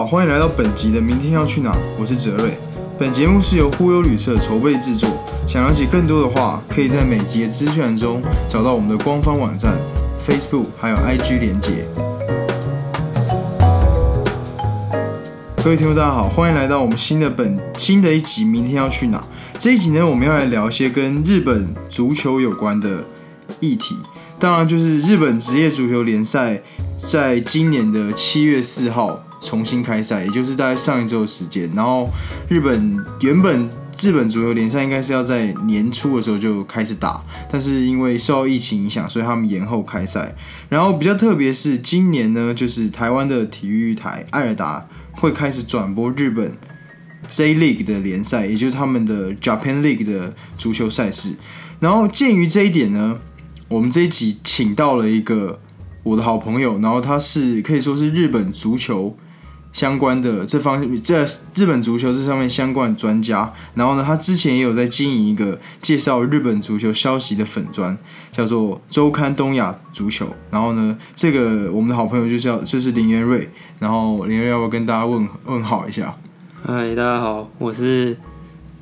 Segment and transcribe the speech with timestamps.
[0.00, 2.52] 好，欢迎来到本集的《明天要去哪》，我是哲瑞。
[2.98, 5.10] 本节目是由忽悠旅社筹备制作。
[5.46, 9.74] 想了解更多的话，可以在每集的资讯栏中找到我们的官方网站、
[10.26, 11.84] Facebook 还有 IG 连结。
[15.62, 19.18] 各位听众，大家好，欢迎来到我们新的本新的一集《明天要去哪》。
[19.58, 23.04] 这一集呢，我们要来聊一些跟日本足球有关的
[23.60, 23.94] 议题。
[24.38, 26.62] 当然，就是日本职业足球联赛
[27.06, 31.70] 在今年的七月四号重新开赛，也就是大概上一周的时间。
[31.74, 32.08] 然后，
[32.48, 33.68] 日本原本
[34.00, 40.34] 日本足球联赛应该是要在年初的时候就开始打，但是因为受到疫情影响，所以他们延后开赛。
[40.68, 46.56] 然后比较特别是今年呢，就是台湾的体育台艾尔达会开始转播日本
[47.28, 51.36] J League 的联赛，也就是他们的 Japan League 的足球赛事。
[51.78, 53.18] 然后鉴于这一点呢，
[53.68, 55.60] 我们这一集请到了一个
[56.02, 59.16] 我的好朋友，然后他是可以说是日本足球
[59.72, 63.52] 相关的这方这日本足球这上面相关的专家。
[63.74, 67.96] 然后呢，他之前也有在经营一个介绍日本足球消息的粉砖，
[68.32, 70.26] 叫做周刊东亚足球。
[70.50, 73.48] 然后呢，这个我们的好朋友就叫就是林元瑞。
[73.78, 76.14] 然后林元瑞要不要跟大家问问好一下？
[76.66, 78.16] 嗨，大家好，我是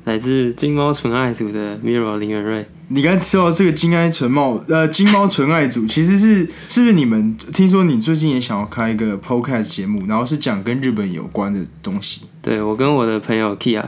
[0.03, 2.65] 来自金猫纯爱组的 Miro 林元瑞。
[2.91, 12.21] 你刚才说到这个金爱纯茂呃金猫纯爱组，其实是是不是你们听说你最近也想要开一个 podcast 节目，然后是讲跟日本有关的东西？
[12.41, 13.85] 对我跟我的朋友 Kia，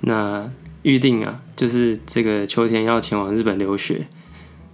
[0.00, 0.50] 那
[0.82, 4.06] 预定啊，就是这个秋天要前往日本留学。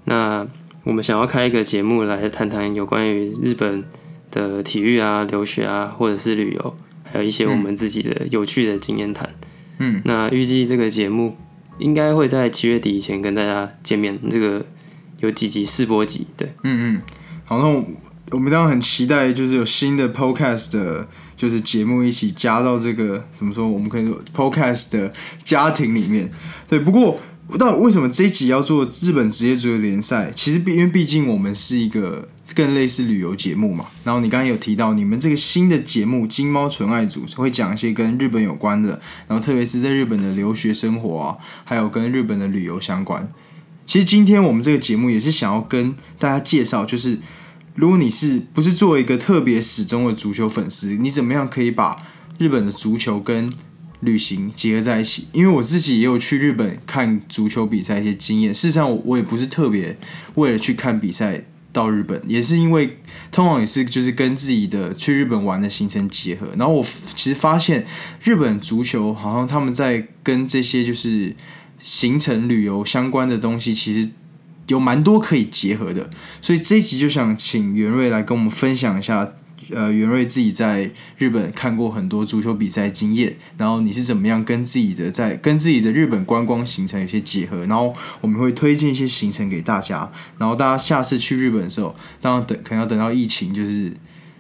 [0.05, 0.47] 那
[0.85, 3.85] 我们想要开一个节目来谈谈有关于日本
[4.31, 9.29] 的体育啊、留学啊，或者是旅游，还有一些我们自己的有趣的经验谈。
[9.79, 11.37] 嗯，那预计这个节目
[11.79, 14.19] 应该会在七月底以前跟大家见面。
[14.31, 14.65] 这个
[15.21, 17.03] 有几集试播集，对，嗯嗯，
[17.45, 17.85] 好，那
[18.33, 26.31] 我们当然很期待，就是有新的 podcast 的，就是节目一起加到这个怎么说，我们可以说 podcast 的家庭里面。
[26.69, 27.19] 对，不过
[27.57, 30.31] 到底为什么这一集要做日本职业足球联赛？
[30.37, 33.87] 其实毕因为毕竟我们是一个更类似旅游节目嘛。
[34.05, 43.33] 然后你刚刚有提到，你们这个新的节目《金猫纯爱组》会讲一些跟日本有关的，然后特别是在日本的留学生活啊，还有跟日本的旅游相关。
[43.87, 47.19] 其实今天我们这个节目也是想要跟大家介绍，就是
[47.75, 51.97] 如果你是不是作为一个特别始终的足球粉丝，你怎么样可以把
[52.37, 53.55] 日本的足球跟
[54.01, 55.27] 旅行结合在一起？
[55.33, 58.53] 因为我自己也有去日本看足球比赛一些经验。
[58.53, 59.97] 事实上，我也不是特别
[60.35, 62.99] 为了去看比赛到日本，也是因为
[63.31, 66.49] 通常也是就是跟自己的去日本玩的行程结合。
[66.57, 67.87] 然后我其实发现
[68.23, 71.35] 日本足球好像他们在跟这些就是。
[71.81, 74.11] 行程旅游相关的东西其实
[74.67, 76.11] 有蛮多可以结合的，
[76.43, 79.33] 所以这一集就想请袁瑞来跟我们分享一下，
[79.71, 93.93] 呃，袁瑞自己在日本看过很多足球比赛经验，然后你是怎么样跟自己的在跟自己的日本观光行程有些结合，然后我们会推荐一些行程给大家，然后大家下次去日本的时候，当然等可能要等到疫情就是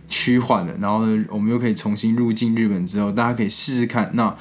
[0.09, 4.37] 趋缓了，然后呢，我们又可以重新入境日本之后，大家可以试试看，那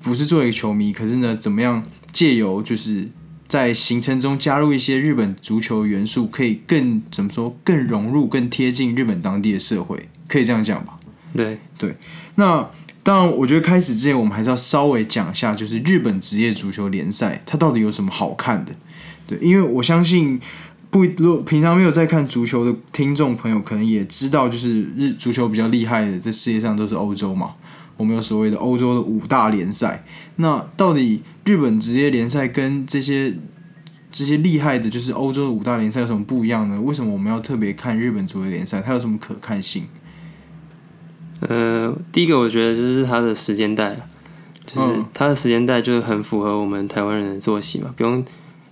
[0.00, 1.84] 不是作为一个球迷，可是呢，怎么样？
[2.12, 3.08] 借由就是
[3.48, 10.98] 在行程中加入一些日本足球元素，可以更怎么说更融入、更贴近日本当地的社会，可以这样讲吧？
[11.36, 11.94] 对对。
[12.36, 12.66] 那
[13.02, 18.72] 当然，我觉得开始之前，我们还是要稍微讲一下，就是日本职业足球联赛它到底有什么好看的？
[19.26, 20.40] 对，因为我相信
[20.90, 27.50] 不，如果平常没有在看足球的听众朋友，可能也知道，就是日足球比较厉害的，在世界上都是欧洲嘛。
[27.98, 30.02] 我们有所谓的欧洲的五大联赛，
[30.36, 33.36] 那到底日本职业联赛跟这些
[34.10, 36.80] 这些厉害的，就是欧洲的五大联赛有什么不一样呢？
[36.80, 38.80] 为什么我们要特别看日本足球联赛？
[38.80, 39.84] 它有什么可看性？
[41.48, 43.96] 呃，第一个我觉得就是它的时间带，
[44.66, 48.24] 就是它的时间带就是很符合我们台湾人的作息嘛，不用。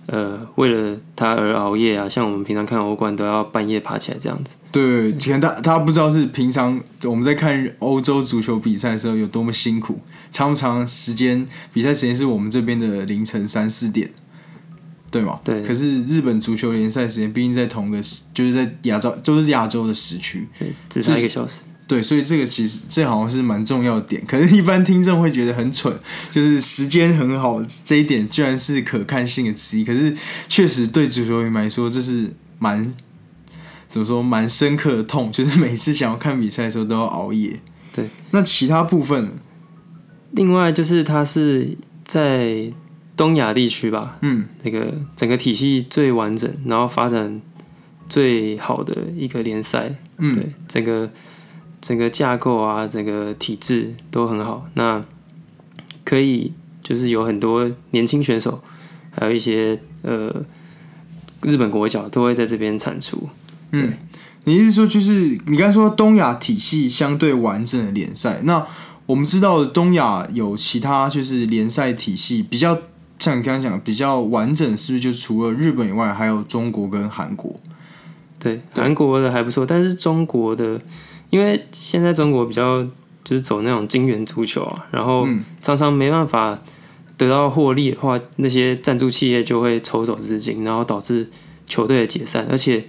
[0.07, 4.55] 呃，为了他而熬夜啊，像我们平常看欧冠都要半夜爬起来这样子。
[4.69, 14.11] 对，其实他他不知道是平常我们在看欧洲足球比赛的时候有多么辛苦，长不长时间比赛时间是我们这边的凌晨三四点，
[15.09, 15.39] 对吗？
[15.45, 15.63] 对。
[15.63, 21.61] 可是日本足球联赛时间毕竟在同个时，就是在亚洲，就是亚洲的时区，对，只差一个小时。
[21.91, 25.93] 对，所以这个其实这好像是蛮重要的点，可是一般听众会觉得很蠢，
[26.31, 30.15] 就是时间很好这一点居然是可看性的之一，可是
[30.47, 32.95] 确实对足球员来说这是蛮
[33.89, 37.59] 怎么说蛮深刻的痛，就是每次想要看比赛的时候都要熬夜。
[37.91, 39.33] 对，那其他部分，
[40.31, 42.71] 另外就是它是在
[43.17, 47.41] 东亚地区吧，嗯，那个整个体系最完整，然后发展
[48.07, 51.11] 最好的一个联赛，嗯，对，整个。
[51.81, 54.67] 整个架构啊，整个体制都很好。
[54.75, 55.03] 那
[56.05, 58.63] 可以就是有很多年轻选手，
[59.09, 60.33] 还有一些呃
[61.41, 63.27] 日本国脚都会在这边产出。
[63.71, 63.93] 嗯，
[64.43, 68.65] 你意思说就是你刚才说东亚体系相对完整的联赛，那
[69.05, 72.77] 我们知道东亚有其他就是联赛体系比较
[73.19, 77.59] 像你刚刚讲比较完整，是不是就除了日本以外，还有中国跟韩国？
[78.39, 80.81] 对，韩国的还不错，但是中国的，
[81.31, 82.83] 因为现在中国比较
[83.23, 85.27] 就是走那种金元足球啊，然后
[85.61, 86.61] 常常没办法
[87.17, 91.29] 得到获利的话，那些赞助企业就会抽走资金，然后导致
[91.65, 92.85] 球队的解散，而且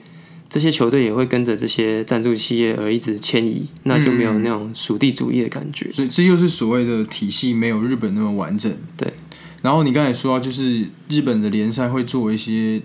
[0.48, 5.90] 这些球队也会跟着这些赞助企业而一直迁移，那就没有那种属地主义的感觉。
[5.92, 8.70] 所以这就是所谓的体系没有日本那么完整。
[8.96, 9.12] 对，
[9.62, 12.82] 然后你刚才说到，就是日本的联赛会做一些。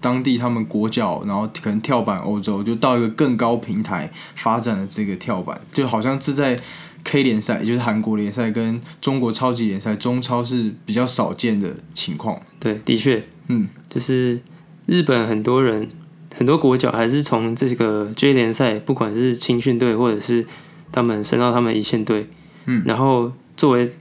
[0.00, 6.58] 当地他们国脚，然后可能跳板欧洲，就到一个更高平台发展的这个跳板，就好像是在
[7.04, 12.40] K 联赛，也就是韩国联赛跟中国超级联赛中超是比较少见的情况。
[12.58, 14.40] 对，的确，嗯，就是
[14.86, 15.86] 日本很多人
[16.34, 20.46] 很多国脚还是从这个 J 联赛，不管是青训队或者是
[20.90, 22.26] 他们升到他们一线队，
[22.64, 23.92] 嗯，然后作为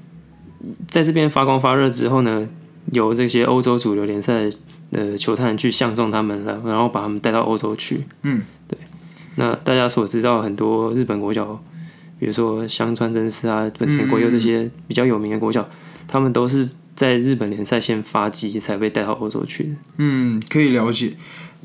[0.87, 2.47] 在这边发光发热之后呢，
[2.93, 4.49] 由这些欧洲主流联赛。
[4.91, 8.05] 呃，球探去相中他们了，然后把他们带到欧洲去。
[8.23, 8.77] 嗯，对。
[9.35, 11.61] 那大家所知道很多日本国脚，
[12.19, 15.69] 比如说香川真司啊、本田国佑这些比较有名的国脚，
[16.07, 19.69] 他们都是在日本联赛先发迹，才被带到欧洲去的。
[19.97, 21.13] 嗯，可以了解。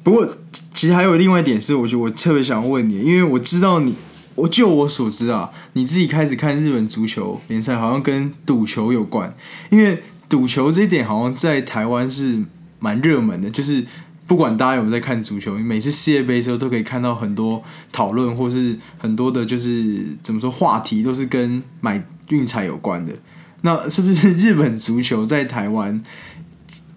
[0.03, 0.37] 不过，
[0.75, 3.95] 其实还有另外一点是，我觉得我特别想问你，因为我知道你，
[4.35, 9.35] 我就我所知啊，你自己开始看日本足球联赛，好像跟赌球有关。
[9.71, 12.45] 因为赌球这一点，好像在台湾是。
[12.85, 13.83] 蛮热门的，就是
[14.27, 23.15] 不管大家有没有在看足球，每次世界杯的时候都可以看到很多讨论，或是很多的，就是怎么说话题都是跟买运彩有关的。
[23.63, 26.03] 那是不是日本足球在台湾，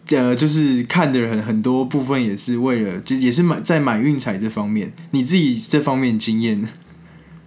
[0.10, 4.92] 呃，就是看的人很多部分也是为了，就也是买在买运彩这方面？
[5.12, 6.68] 你自己这方面经验？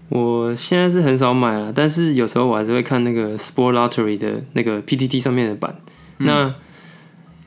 [0.08, 5.76] 我现在是很少买了，但是有时候我还是会看那个 Sport Lottery 的那个 PTT 上面的版。
[6.18, 6.54] 那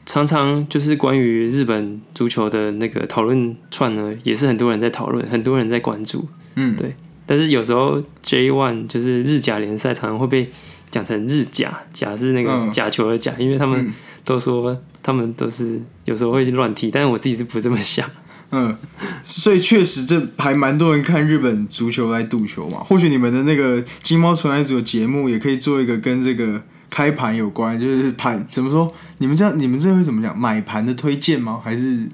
[0.06, 6.28] 常常就是关于日本足球的那个讨论串呢，也是很多人在讨论，很多人在关注。
[6.56, 6.94] 嗯，对。
[7.26, 10.52] 但是有时候 J One 就是日甲联赛，常常会被
[10.92, 13.94] 讲成日甲，甲是那个假球的甲，因为他们
[14.26, 18.06] 都说他们都是有时候会乱踢，但是我自己是不这么想。
[18.52, 18.78] 嗯，
[19.24, 22.84] 所以确实这还蛮多人看日本足球来赌球嘛。
[22.84, 26.62] 或许你们的那个金猫纯爱组的节目也可以做一个跟这个。
[26.94, 28.94] 开盘有关，就是盘怎么说？
[29.18, 30.38] 你们这样，你们这会怎么讲？
[30.38, 31.60] 买盘的推荐吗？
[31.64, 32.08] 还是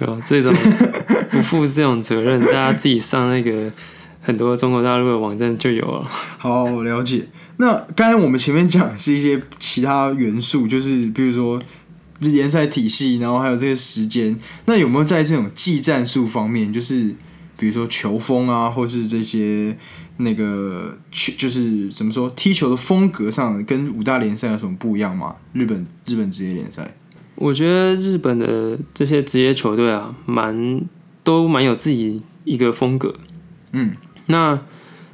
[0.00, 0.52] 有这种
[1.30, 2.40] 不负这种责任？
[2.40, 3.70] 大家自己上那个
[4.20, 6.04] 很多中国大陆的网站就有了。
[6.36, 7.28] 好，我了解。
[7.58, 11.62] 那刚才我们前面讲是一些其他元素，就是比如说
[12.18, 14.36] 联赛体系，然后还有这些时间。
[14.64, 17.14] 那有没有在这种技战术方面，就是
[17.56, 19.76] 比如说球风啊，或是这些？
[20.18, 25.36] 那个球就是怎么说，踢球的风格上跟五大联赛有什么不一样吗？
[25.52, 26.94] 日本日本职业联赛，
[27.34, 30.82] 我觉得日本的这些职业球队啊，蛮
[31.24, 33.14] 都蛮有自己一个风格。
[33.72, 33.92] 嗯，
[34.26, 34.60] 那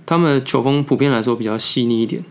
[0.04, 2.22] 他们的球风普遍来说比较细腻一点，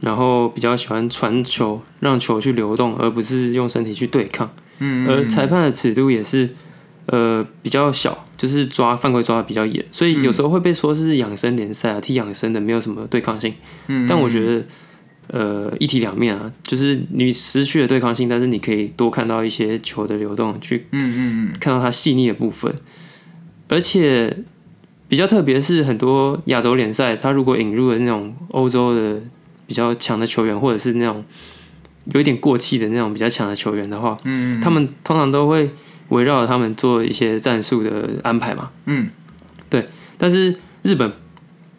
[0.00, 4.50] 然后比较喜欢传球，让球去流动，而不是用身体去对抗。
[4.78, 6.56] 嗯，而裁判的尺度也是。
[7.06, 13.52] 呃，比较小，就是抓犯规抓的比较严，所以有时候会被说是养生联赛啊，踢养生的，没有什么对抗性。
[13.88, 14.64] 嗯，但我觉得，
[15.26, 21.16] 呃，一体两面啊，就是你失去了对抗性，但是你可以多看到一些球的流动，去嗯嗯
[21.48, 22.74] 嗯，看到它细腻的部分。
[23.68, 24.34] 而且
[25.06, 29.20] 比较特别是，很多亚洲联赛，它如果引入了那种欧洲的
[29.66, 31.22] 比较强的球员，或者是那种
[32.14, 35.68] 有一点过气的那种比较强的球员的话，嗯，他们通常都会。
[36.14, 39.08] 围绕着他们做一些战术的安排嘛，嗯，
[39.68, 39.86] 对。
[40.16, 41.12] 但是日本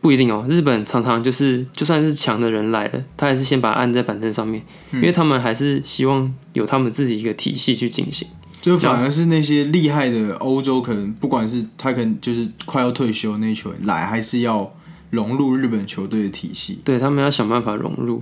[0.02, 4.62] 不一定哦，日本常常就是就算是强的人来了，他还是先把按在板凳上面，
[4.92, 8.28] 因为他们还是希望有他们自己一个体系去进行。
[8.62, 14.76] 就反而是那些厉害的欧洲，可能不管是他可能就是快要退休那球员来，还是要
[15.12, 16.80] 融入日本球队的体系。
[16.84, 18.22] 对他们要想办法融入，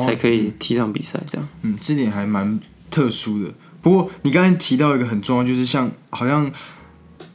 [0.00, 1.20] 才可以踢上比赛。
[1.28, 2.58] 这样，嗯，这点还蛮
[2.90, 3.54] 特殊的。
[3.84, 6.50] 不过，你刚才提到一个很重要，就是像好像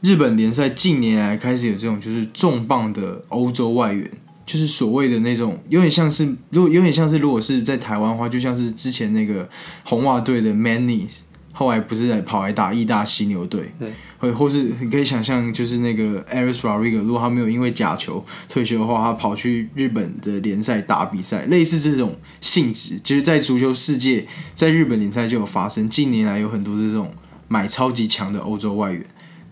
[0.00, 4.10] 日本联赛近年来开始有这种就是重磅的欧洲外援，
[4.44, 9.48] 就是所谓的那种有点像是，如果有点像是如果是在台湾的话，就像是之前那个
[9.84, 11.18] 红袜队的 Manis，
[11.52, 25.88] 后来不是在跑来打意大犀牛队，对，或或是你可以想象，就是那个 Aris r o r i g e 如果他没有因为假球退休的话，他跑去日本的联赛打比赛，类似这种性质，就是在足球世界，在日本联赛就有发生。
[25.88, 27.12] 近年来有很多这种
[27.48, 29.02] 买超级强的欧洲外援。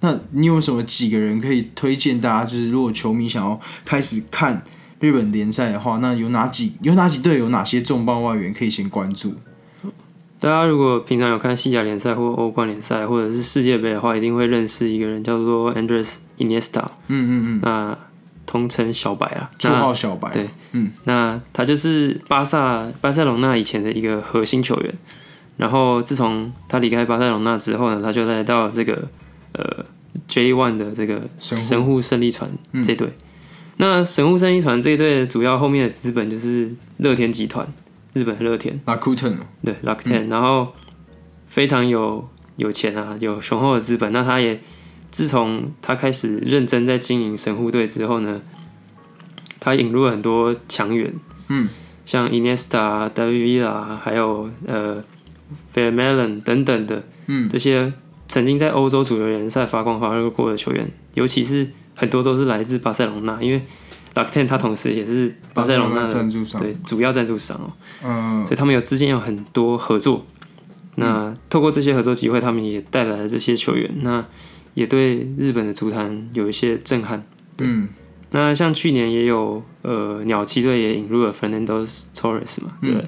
[0.00, 2.44] 那你有什么几个人可以推荐大家？
[2.44, 4.62] 就是如果球迷想要开始看
[5.00, 9.34] 日本联赛的话，那有哪几有哪几队有哪些重磅外援可以先关注？
[10.40, 16.84] 大家如果平常有看西甲联赛或欧冠联赛，或者是世界杯的话，一定会认识一个人，叫做 Andres Iniesta。
[17.08, 17.98] 嗯嗯嗯，那
[18.46, 20.30] 通称小白啊，绰号小白。
[20.30, 24.94] 对，嗯，那他就是巴萨巴塞隆纳以前的一个核心球员。
[25.56, 29.08] 然后自从他离开巴塞隆纳之后呢，他就来到这个
[29.54, 29.84] 呃
[30.28, 32.48] J One 的这个神户胜利船
[32.84, 33.12] 这队。
[33.78, 37.66] 那神户胜利船这一队主要后面的资本就是乐天集团。
[38.14, 40.72] 日本乐天，Rakuten，对，Rakuten，然后
[41.46, 44.10] 非常有有钱啊，有雄厚的资本。
[44.12, 44.60] 那他也
[45.10, 48.40] 自从他开始认真在经营神户队之后呢，
[49.60, 51.12] 他引入了很多强援，
[51.48, 51.68] 嗯，
[52.04, 55.04] 像 Iniesta、David Villa，还有呃
[55.72, 57.92] f a i r m e l o n 等等的，嗯，这些
[58.26, 63.62] 曾经在欧洲主流联赛发光发热过的球员，尤其是很多都是来自巴塞隆纳，因为。
[64.18, 67.72] Rakuten 他同时也是巴塞罗那赞助商，对主要赞助商哦，
[68.04, 70.26] 嗯，所以他们有之间有很多合作。
[70.96, 74.24] 那透过这些合作机会，他们也带来了这些球员，那
[74.74, 77.24] 也对日本的足坛有一些震撼。
[77.60, 77.88] 嗯，
[78.30, 83.04] 那像去年也有呃鸟栖队也引入了 Fernando Torres 嘛，对。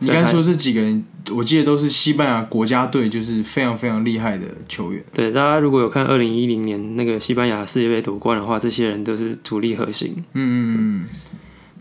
[0.00, 5.04] 你刚才说这几个人，我记得都是西班牙国家队，就是非常非常厉害的球员。
[5.12, 10.14] 对，大家如果有看二零一零年那个西班牙世界杯夺冠的话，这些人都是主力核心。
[10.34, 10.76] 嗯嗯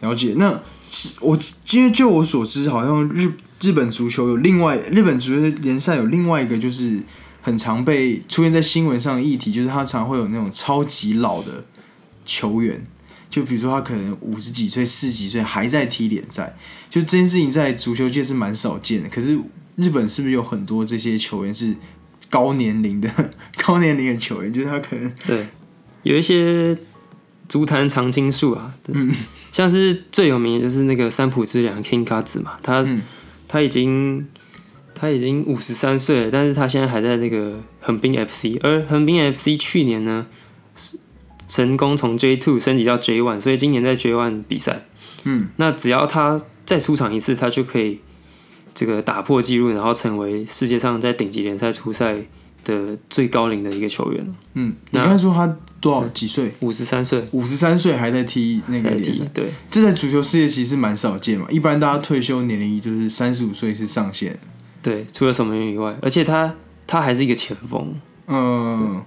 [0.01, 0.33] 嗯，了解。
[0.37, 0.59] 那
[1.21, 3.31] 我今天就我所知，好像日
[3.61, 6.99] 日本足球有另外日本足球联赛有另外一个，就是
[7.41, 11.63] 很常被出现在新闻上的议题，就是他常会有那种超级老的
[12.25, 12.85] 球员。
[13.29, 16.55] 就比如说他可能五十几岁、四十几岁还在踢联赛，
[16.89, 19.09] 就这件事情在足球界是蛮少见的。
[19.09, 19.37] 可是
[19.75, 21.75] 日本是不是有很多这些球员是
[22.29, 23.09] 高年龄的、
[23.65, 24.51] 高年龄的球员？
[24.51, 25.47] 就是他可能对
[26.03, 26.77] 有一些
[27.49, 29.13] 足坛常青树啊，嗯，
[29.51, 32.85] 像是最有名的就是那个三浦知良 King 卡子嘛，他
[33.47, 34.25] 他已经
[34.95, 40.27] 他已经五十三岁了，但是他现在还在那个横滨 FC，而横滨 FC 去年呢
[40.73, 40.97] 是。
[41.47, 44.85] 成功从 J Two 升级到 J One，所以今年在 J One 比赛，
[45.23, 48.01] 嗯，那只要他再出场一次，他就可以
[48.75, 52.17] 这个打破纪录，然后成为世界上在顶级联赛出赛
[52.65, 54.35] 的最高龄的一个球员。
[54.55, 56.51] 嗯，你刚才说他多少几岁？
[56.59, 61.47] 五十三岁，五十三岁还在踢那个联赛，对，这在足球世界其实蛮少见嘛。
[61.49, 64.37] 一般大家退休年龄就是三十五岁是上限。
[64.81, 66.53] 对，除了守门员以外，而且他
[66.85, 67.95] 他还是一个前锋。
[68.27, 69.01] 嗯，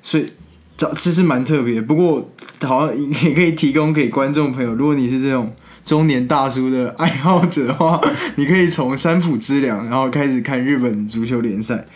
[0.00, 0.30] 所以。
[0.76, 5.54] 这其实蛮特别，不过好像也可以提供给观众朋友，如果你是这种
[5.84, 8.00] 中年大叔的爱好者的话，
[8.34, 11.86] 你可以从三浦知良，然后开始看日本足球联赛。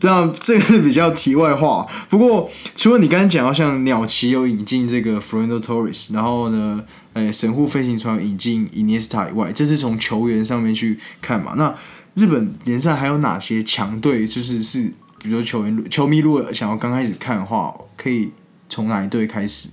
[0.00, 1.86] 这样这个是比较题外话。
[2.10, 11.54] 不过除了你刚才讲到像鸟奇有引进这个 Fernando Torres，然后呢，呃，神户飞行船引进 Iniesta 以外，这是从球员上面去看嘛？
[11.56, 11.72] 那
[12.14, 14.26] 日本联赛还有哪些强队？
[14.26, 14.92] 就是是。
[15.26, 18.30] 比如说球员、球迷如果想要刚开始看的话，可以
[18.68, 19.68] 从哪一队开始？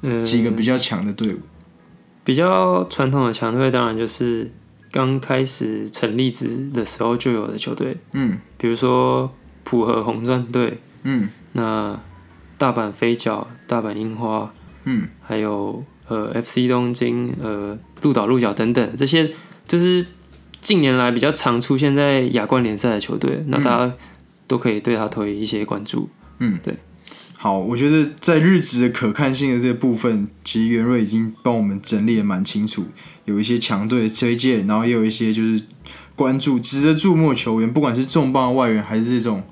[0.00, 1.38] 嗯，几个比较强的队伍，
[2.24, 4.50] 比较传统的强队当然就是
[4.90, 9.30] 刚开始成立之的时候就有的球队，嗯，比如说
[9.62, 12.00] 浦和红钻队，嗯，那
[12.56, 14.52] 大阪飞脚、大阪樱花，
[14.84, 19.30] 嗯，还有呃 FC 东京、呃鹿岛鹿角等等，这些
[19.68, 20.04] 就是
[20.62, 23.92] 近年来比较常出现在亚冠联赛的球队，那大家。
[24.52, 26.10] 都可以对他投一些关注。
[26.38, 26.76] 嗯，对。
[27.38, 32.84] 好，我觉得在日职的可看性的这部分，其实袁瑞已经帮我们整理的蛮清楚，
[33.24, 35.64] 有一些强队的推荐，然后也有一些就是
[36.14, 39.42] 关注值得注目球员，不管是重磅外援还是这种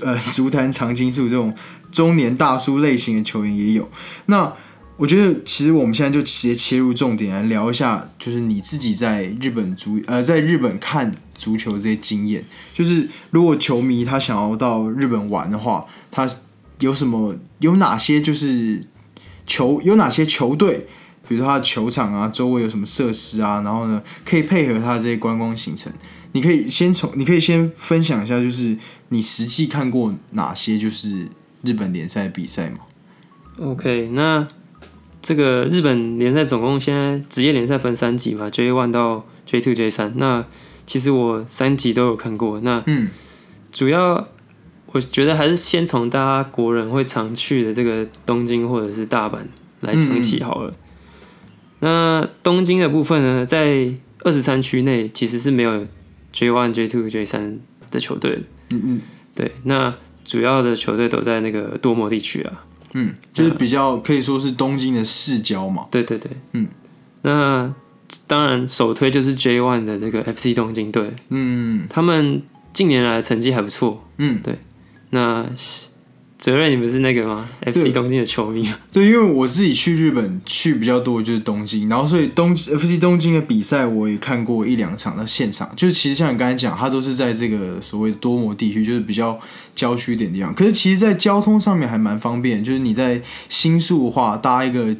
[0.00, 1.52] 呃足坛常青树这种
[1.90, 3.90] 中年大叔类型的球员也有。
[4.26, 4.52] 那
[4.96, 11.10] 我觉得其实我们现在就直接切入重点来聊一下，就是你自己在日本足呃在日本看。
[11.40, 12.44] 足球这些经验，
[12.74, 16.28] 就是如果球迷他想要到日本玩的话，他
[16.80, 18.84] 有什么有哪些就是
[19.46, 20.86] 球有哪些球队，
[21.26, 25.90] 比如说他的球场啊，周围有什么设施啊，然后呢可以配合他这些观光行程。
[26.32, 28.76] 你可以先从你可以先分享一下，就是
[29.08, 31.26] 你实际看过哪些就是
[31.62, 32.80] 日本联赛比赛吗
[33.58, 34.46] ？OK，那
[35.22, 40.44] 这个日本联赛总共现在职业联赛分三级嘛，J One 到 J Two、J 三那。
[40.90, 42.58] 其实我三集都有看过。
[42.62, 43.08] 那嗯
[43.70, 44.26] 主要
[44.86, 49.38] 我觉得还是先从大家国人会常去的这个东京或者是大阪
[49.82, 50.74] 来讲起好了。
[51.78, 53.88] 那东京的部分呢，在
[54.24, 55.86] 二十三区内其实是没有
[56.32, 57.60] J One、J Two、J 三
[57.92, 58.42] 的球队的。
[58.70, 59.00] 嗯嗯
[59.32, 59.94] 对，那
[60.24, 62.64] 主要的球队都在那个多摩地区啊。
[62.94, 65.86] 嗯，就是比较可以说是东京的市郊嘛。
[65.92, 66.66] 对对对，嗯，
[67.22, 67.72] 那
[68.26, 71.86] 当然首推就是 J One 的这个 FC 东京队，嗯。
[71.88, 74.06] 他们近年来成绩还不错。
[74.18, 74.58] 嗯，对。
[75.10, 75.46] 那
[76.38, 89.38] 责任你不是那个吗？FC 东京的球迷，对，因为我自己去日本去比较多，就是东京，然后所以东 FC 东京的比赛我也看过一两场那现场，就是其实像你刚才讲，它都是在这个所谓的多摩地区，就是比较
[89.74, 90.54] 郊区一点的地方。
[90.54, 94.96] 可是其实，在交通上面还蛮方便，就是你在新宿的话搭一个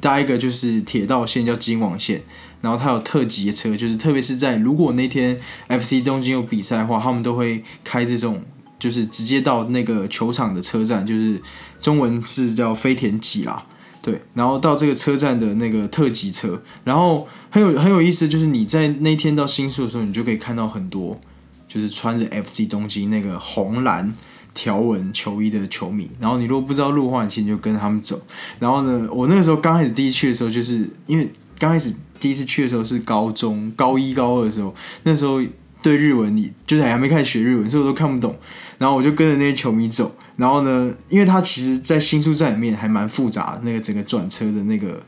[0.00, 2.20] 搭一个就是铁道线叫京王线，
[2.60, 5.38] 然后它有特急车，就是特别是在如果那天
[5.68, 8.42] FC 东京有比赛的话，他们都会开这种。
[8.78, 11.38] 就是直接到那个球场的车站，就是
[11.82, 13.62] 中文是叫飞田急啦，
[14.00, 21.20] 对，然后到这个车站的那个特级车，然后很有很有意思，就是你在那天到新宿的时候，你就可以看到很多
[21.68, 24.14] 就是穿着 FC 东京那个红蓝
[24.54, 28.18] 条纹球衣的球迷，然后你如果不知道路的话，你其实就跟他们走。
[28.58, 34.72] 然后呢，我那个时候刚开始第一去的时候，就是因为刚开始第一次去的时候是高中高一高二的时候，
[35.04, 35.40] 那时候
[35.82, 38.36] 对日文你就是还没开始学日文，所以我都看不懂。
[38.78, 44.98] 然后我就跟着那些球迷走，然后呢，因为它其实，在新宿站里面还蛮复杂的，那个整个转车的那个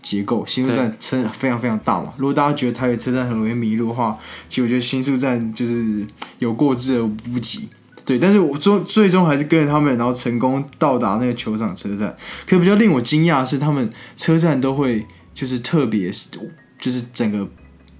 [0.00, 2.14] 结构，新宿站车非常非常大嘛。
[2.16, 6.06] 如果大家觉得台北车站很容易迷路的话，其实我觉得新宿站就是
[6.38, 7.68] 有过之而无不及。
[8.06, 12.16] 对，但是我最最终还是跟着他们，然后成功到达那个球场车站。
[12.46, 16.10] 可比较令我惊讶的是，他们车站都会就是特别，
[16.78, 17.48] 就是整个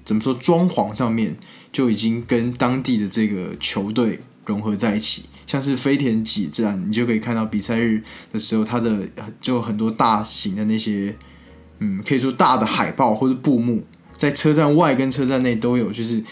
[0.04, 1.36] 怎么说装潢上面
[1.72, 4.20] 就已经跟当地的这个球队。
[4.46, 9.06] 融合在一起，像是飞田几站，你就可以看到比赛日的时候，它的
[9.42, 11.14] 就很多大型的那些，
[11.80, 13.84] 嗯，可以说大的海报或者布幕，
[14.16, 16.24] 在车站外跟车站内都有，就是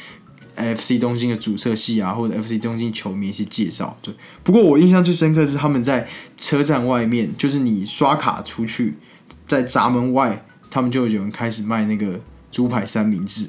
[0.56, 3.94] FC 东京的主色系啊，或者 FC 东京球迷一些介绍。
[4.00, 8.94] 对，不过我印象最深刻是他们在车站外面，就是你刷卡出去，
[9.46, 12.18] 在闸门外，他们就有人开始卖那个
[12.56, 13.48] 猪排三明治。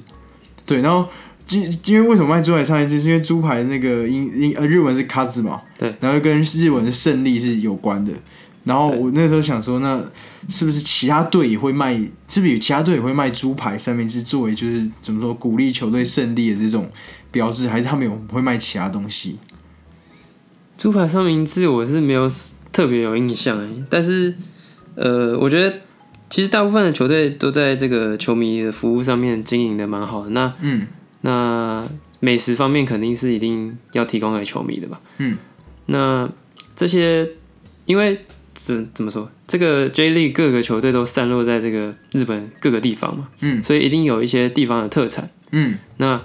[0.65, 1.07] 对，然后。
[1.49, 2.99] 因因为为什么卖猪排三明治？
[2.99, 8.11] 是因为猪排那个英英呃日文是卡子嘛，对，然后跟日文的胜利是有关的。
[8.65, 10.03] 然后我那时候想说，那
[10.49, 11.95] 是不是其他队也会卖？
[12.27, 16.91] 是不是有其他队也会卖猪排三明治作为就是怎么说鼓励球队胜利的这种
[17.31, 17.69] 标志？
[17.69, 19.39] 还是他们有会卖其他东西？
[20.77, 22.29] 猪排三明治我是没有
[22.73, 24.35] 特别有印象哎，但是
[24.95, 25.77] 呃，我觉得
[26.29, 30.29] 其实大部分的球队都在这个球迷的服务上面经营的蛮好的。
[30.31, 30.87] 那嗯。
[31.21, 31.85] 那
[32.19, 35.01] 美食方面肯定是一定要提供给球迷的吧？
[35.17, 35.35] 嗯，
[35.87, 36.29] 那
[36.75, 37.27] 这些
[37.85, 38.21] 因为
[38.53, 45.29] 怎怎么说，这个 J League 各个球队都散落在这个日本各个地方嘛，嗯，所以一定有一些地方的特产。
[45.51, 46.21] 嗯，那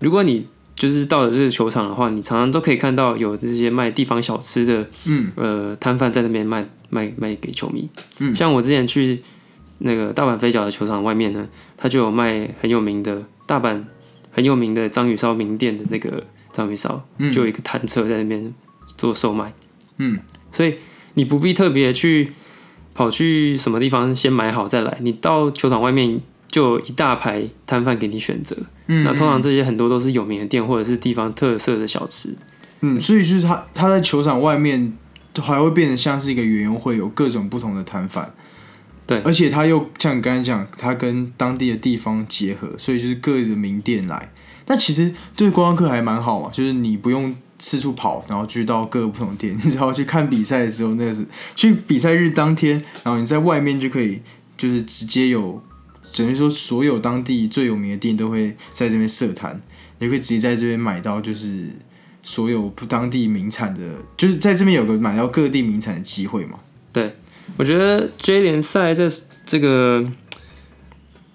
[0.00, 7.88] 如果你就是到了这个球场的话，你常常都可以看到有这些卖地方小吃的，嗯，呃，摊贩在那边卖卖卖给球迷。
[8.20, 9.22] 嗯，像我之前去
[9.78, 13.82] 那个大阪飞脚的球场外面呢，他就有卖很有名的大阪。
[14.36, 18.52] 很有名的章鱼烧名店的那个章鱼烧，嗯就有一个摊车在那边
[18.96, 19.52] 做售卖。
[19.98, 20.18] 嗯，
[20.50, 20.74] 所以
[21.14, 22.32] 你不必特别去
[22.94, 26.20] 跑去什么地方先买好再来，你到球场外面
[26.54, 28.56] 就有一大排摊贩给你选择。
[28.86, 32.32] 嗯，那通常这些很多都是有名的店或者是地方特色的小吃。
[32.80, 34.96] 嗯，所以就是他他在球场外面
[35.40, 38.32] 还会变得像是一个园游会，有各种不同的摊贩。
[39.04, 44.30] 对，而且他又像你刚才讲，他跟当地的地方结合，所以就是各的名店来。
[44.64, 54.20] 但其实对观光客还蛮好嘛，就是你不用四处跑，然后去到各个不同店， 你只要去看比赛的时候，那个是去比赛日当天，然后你在外面就可以，
[54.56, 55.60] 就是直接有，
[56.16, 59.60] 等于说所有当地最有名的店都会在这边设摊，
[59.98, 61.68] 你可以直接在这边买到，就是
[62.22, 63.80] 所有不当地名产的，
[64.16, 66.58] 就是在这边有个买到各地名产的机会嘛。
[66.92, 67.14] 对。
[67.58, 69.06] 我觉得 J 联赛在
[69.44, 70.10] 这个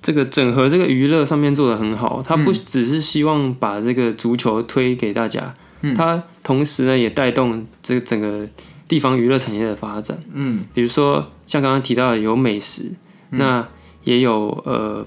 [0.02, 5.54] 这个整合这个娱乐上面做的很好，他不只是希望把这个足球推给大家，
[5.96, 8.46] 他同时呢也带动这个整个
[8.88, 10.18] 地方娱乐产业的发展。
[10.34, 12.92] 嗯，比如说像刚刚提到的有美食，
[13.30, 13.70] 那
[14.10, 15.06] 也有呃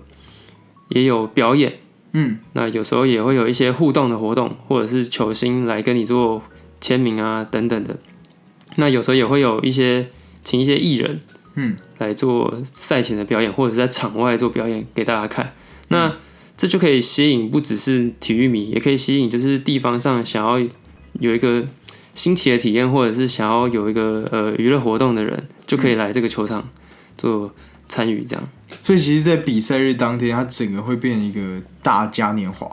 [0.89, 1.79] 也有表演，
[2.13, 6.43] 嗯，那有时候也会有一些互动的活动，或者是球星来跟你做
[6.81, 7.99] 签名啊等等的。
[8.77, 10.09] 那有时候也会有一些。
[10.45, 11.21] 请一些艺人，
[11.55, 15.55] 嗯，来做赛前的表演，或者是在场外做表演给大家看。
[15.87, 16.17] 那
[16.57, 20.59] 这就可以吸引不只是体育迷，也可以吸引就是地方上想要
[21.21, 21.65] 有一个
[22.17, 26.69] 新奇的体验，或者是想要有一个呃娱乐活动的人，就可以来这个球场
[27.17, 27.55] 做
[27.89, 28.43] 参与这样。
[28.85, 32.69] 所以其实，在比赛日当天，它整个会变成一个大嘉年华，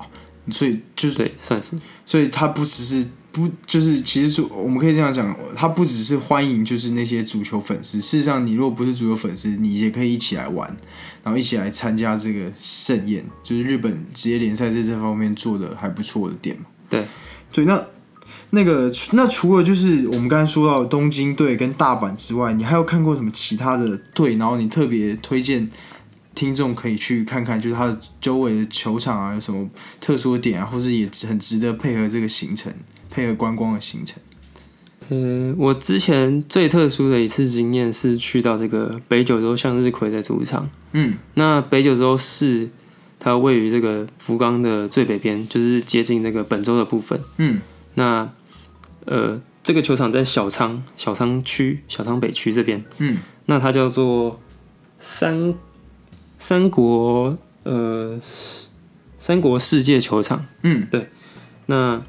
[0.49, 8.01] 所以就是对，算是所以它不只是不就是，其实是我们可以这样讲，它不只是欢迎就是那些足球粉丝。
[8.01, 10.67] 事实上，你如果不是足球粉丝，你也可以一起来玩，
[11.23, 13.23] 然后一起来参加这个盛宴。
[13.43, 16.65] 就是日本职业联赛在这方面做的还不错的点嘛。
[16.89, 17.05] 对，
[17.51, 17.85] 对，那
[18.49, 24.37] 那个那除了就是我们刚才说到的东京队跟大阪之外，你还有看过什么其他的队？
[24.37, 25.69] 然后你特别推荐
[26.39, 32.71] 听众可以去看看，就是它的周围的球场啊，有什么特殊的点啊，或者也很值得配合这个行程，
[33.09, 34.17] 配合观光的行程。
[35.09, 40.69] 呃，我之前最特殊的一次经验是去到这个北九州向日葵的主场。
[40.93, 42.69] 嗯那北九州市
[43.19, 47.19] 它位于这个福冈的最北边，就是接近那个本州的部分。
[47.35, 47.59] 嗯
[47.95, 48.31] 那
[49.05, 54.39] 呃，这个球场在小仓小仓区小仓北区这边，嗯那它叫做
[54.99, 55.53] 三
[56.39, 58.19] 三国呃
[59.19, 60.47] 三国世界球场。
[60.63, 60.87] 嗯。
[60.89, 61.09] 对。
[61.67, 62.01] 那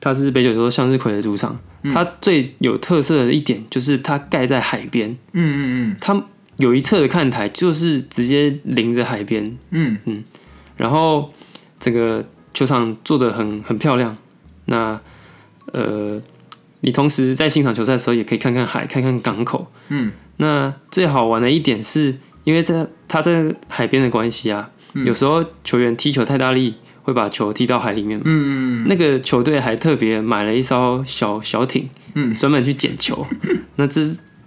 [0.00, 1.94] 它是北九州向日葵的主场，嗯。
[1.94, 6.22] 它最有特色的一点就是它盖在海边，嗯嗯它
[6.58, 9.96] 有一侧的看台就是直接临着海边，嗯。
[10.04, 10.24] 嗯。
[10.76, 11.32] 然后
[11.78, 14.16] 整个球场做的很很漂亮。
[14.66, 15.00] 那
[15.72, 16.20] 呃，
[16.80, 19.70] 你同时在欣赏球赛的时候，也可以看看海，看看港口。
[19.88, 20.12] 嗯。
[20.38, 22.16] 那最好玩的一点是，
[22.50, 24.68] 因为在他在海边的关系啊，
[25.06, 28.24] 有时候球员踢球太大力，会把球踢到海里面嘛。
[28.26, 33.24] 嗯嗯那个球队还特别买了一艘小小艇，嗯，专门去捡球。
[33.76, 34.04] 那这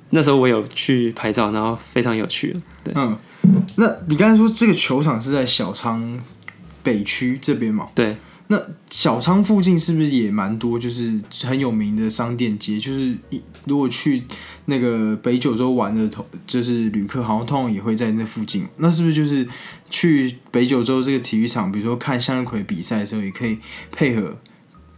[0.09, 2.53] 那时候我有去拍照，然后非常有趣。
[2.83, 3.17] 对嗯。
[3.77, 6.19] 那你刚才说这个球场是在小仓
[6.83, 7.87] 北区这边嘛？
[7.95, 8.17] 对，
[8.53, 8.61] 那
[8.91, 12.79] 小仓附近是不是也蛮多，就是很有名的商店街？
[12.79, 14.21] 就是一如果去
[14.65, 18.67] 那个北九州玩的同，就是旅客，好像通常也会在那附近。
[18.77, 19.47] 那是不是就是
[19.89, 23.57] 去北九州这个体育场，比如说看向日葵比赛的时候，也可以
[23.91, 24.37] 配合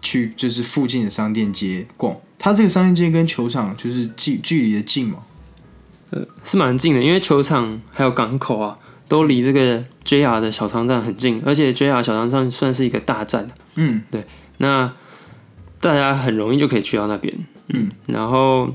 [0.01, 2.17] 去就是附近的商店街逛？
[2.37, 5.19] 它这个商店街跟球场就是距距离的近嘛？
[6.43, 14.01] 是蛮近的，因为球场还有港口啊，都离这个 JR 的小仓站很近，而且 JR 小仓站算是一个大站，嗯。
[14.09, 14.23] 对
[14.57, 14.91] 那
[15.79, 17.33] 大家很容易就可以去到那边。
[17.73, 18.73] 嗯，然后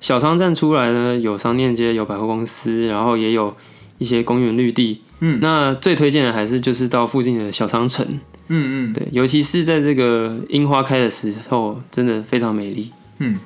[0.00, 3.56] 小仓站出来呢，有商店街，有百货公司，然后也有
[3.98, 5.02] 一些公园绿地。
[5.20, 8.06] 嗯，那最推荐的还是就是到附近的小仓城，
[8.48, 12.92] 嗯嗯对，尤其是在这个樱花开的时候，真的非常美丽。
[13.18, 13.38] 嗯，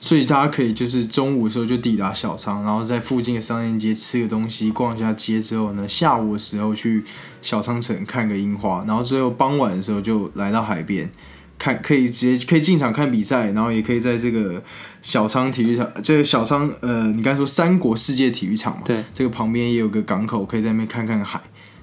[0.00, 7.04] 所以大家可以就是中午的时候就抵达小仓，然后在附近的商店街吃个东西，逛一下街之后呢，下午的时候去
[7.42, 11.10] 小仓城看个樱花，然后最后傍晚的时候就来到海边。
[11.58, 14.64] 看可以直接可以进场看比赛，然后也可以在这个
[15.02, 21.38] 小仓体育场，这个小仓呃，你刚才说三国世界体育场嘛，对，这个旁边也有个港口，可以在那边看看海，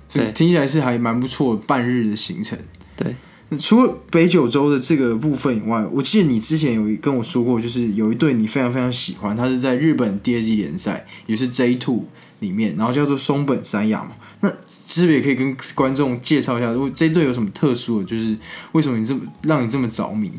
[0.09, 2.57] 所以对听起来是还蛮不错半日的行程。
[2.95, 3.15] 对，
[3.57, 12.05] 除了北九州的这个部分以外，我记得你之前有跟我说过，就是有一队你非常非常喜欢，它是在日本第二季联赛，也是 J Two
[12.39, 14.11] 里面，然后叫做松本山雅嘛。
[14.41, 14.49] 那
[14.87, 18.37] 是不是也可以跟观众介绍一下，如果这队有什么特殊的，就是
[18.73, 20.31] 为什么你这么让你这么着迷？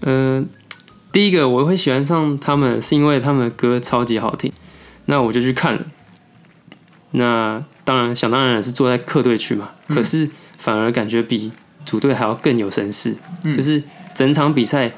[0.00, 0.44] 呃，
[1.12, 4.52] 第一个我会喜欢上他们，是因为他们的歌超级好听，
[5.06, 5.86] 那我就去看了。
[7.12, 11.52] 那当然，想当然是坐在客队去嘛，可是反而感觉比
[11.84, 13.82] 主队还要更有声势，就是
[14.14, 14.90] 整场比赛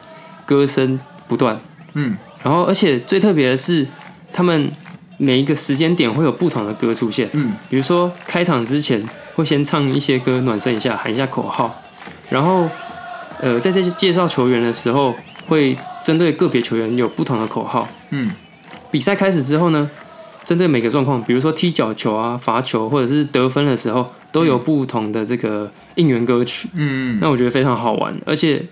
[0.44, 1.58] 歌声不断，
[1.94, 2.16] 嗯。
[2.42, 3.86] 然后而且最特别的是，
[4.32, 4.70] 他们
[5.18, 7.54] 每一个时间点会有不同的歌出现，嗯。
[7.68, 9.02] 比如说开场之前
[9.34, 11.82] 会先唱一些歌暖身一下，喊一下口号，
[12.30, 12.68] 然后
[13.40, 15.14] 呃在这些介绍球员的时候，
[15.48, 17.88] 会针对个别球员有不同的口号。
[18.10, 18.30] 嗯。
[18.90, 19.90] 比赛开始之后呢，
[20.44, 26.68] 针对每个状况，比如说踢脚球啊、罚球或者是得分的时候，都有不同的这个应援歌曲。
[26.74, 28.62] 嗯那我觉得非常好玩，而且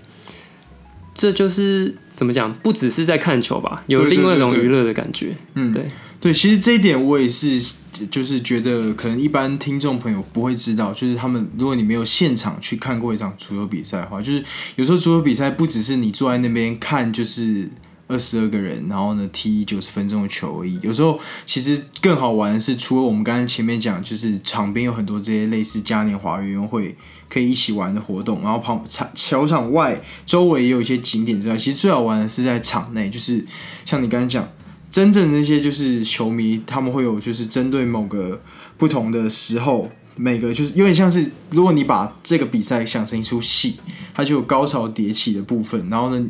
[1.15, 5.35] 这就是怎么讲，不只是在看球吧，有另外一种娱乐的感觉。
[5.55, 5.87] 嗯，对
[6.21, 7.73] 对，其实这一点我也是，
[8.11, 14.45] 就是觉得可能一般听众朋友不会知道，就是他们如果你没有现场去看过一场足球比赛的话，就是
[14.77, 17.71] 有时候足球比赛不只是你坐在那边看，就是。
[18.07, 20.79] 二十二个人，然后呢踢九十分钟的球而已。
[20.83, 26.97] 有时候其实更好玩的是，除了我们刚才前面讲，就是场边有很多这些类似嘉年华园游会
[27.29, 33.45] 可以一起玩的活动，然后旁场球场外周围也有一些景点之外，其实最好玩的是在场内，就是
[33.85, 34.49] 像你刚才讲，
[34.91, 38.41] 真正那些就是球迷，他们会有就是针对某个
[38.77, 43.77] 不同的时候，每个就是有点像是，如果你把这个比赛想成一出戏，
[44.15, 46.27] 它就有高潮迭起的部分，然后呢，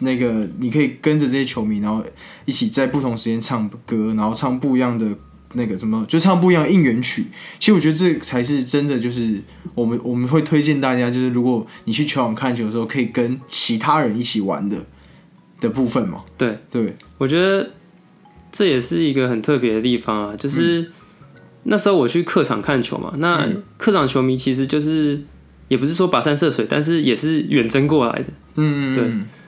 [0.00, 2.02] 那个你可以跟着这些球迷，然后
[2.46, 5.06] 一起在不同时间唱歌，然后唱不一样的
[5.54, 7.26] 那个什么，就唱不一样的应援曲。
[7.58, 9.42] 其实我觉得这才是真的，就是
[9.74, 14.86] 我们我们会推荐大家，就是如果你去球场看球的时候，可以跟其他人一起玩的
[15.60, 16.24] 的部分嘛。
[16.38, 17.70] 对对，我觉得
[18.50, 20.90] 这也是一个很特别的地方啊，就是
[21.70, 25.20] 那时候我去客场看球嘛，那客场球迷其实就是
[25.68, 28.24] 也不是说跋山涉水，但是也是远征过来的。
[28.56, 29.04] 嗯，对。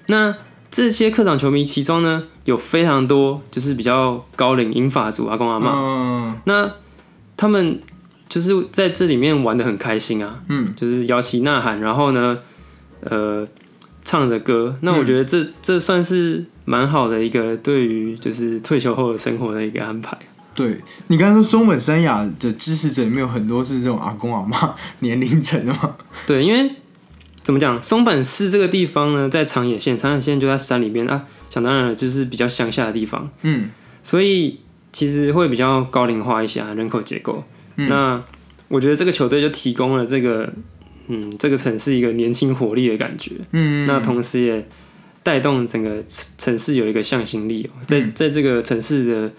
[0.07, 0.35] 那
[0.71, 6.41] 这些客场球迷其中呢，有非常多就是比较高龄英法族阿公阿妈，嗯。
[6.45, 6.71] 那
[7.37, 7.81] 他们
[8.29, 12.37] 就是在这里面玩的很开心啊，嗯，就是摇旗呐喊，然后呢，
[13.01, 13.49] 呃，
[14.05, 14.77] 唱着歌。
[14.83, 20.19] 那我觉得这、这算是蛮好的一个对于就是退休后的生活的一个安排。
[20.55, 25.97] 对你刚才说松本山雅的支持者里面有很多是这种阿公阿妈年龄层的嘛？
[26.27, 26.71] 对，因为
[27.43, 33.71] 怎么讲，松本市这个地方呢，在长野县，长野县就在山里面啊，想当然了，就是比较乡下的地方，嗯
[34.03, 34.61] 所以
[34.93, 37.45] 其实会比较高龄化一些啊，人口结构。
[37.77, 38.23] 那
[38.69, 40.53] 我觉得这个球队就提供了这个，
[41.09, 43.33] 嗯，这个城市一个年轻活力的感觉。
[43.53, 44.69] 嗯，那同时也
[45.23, 49.33] 带动整个城城市有一个向心力、哦，在在这个城市的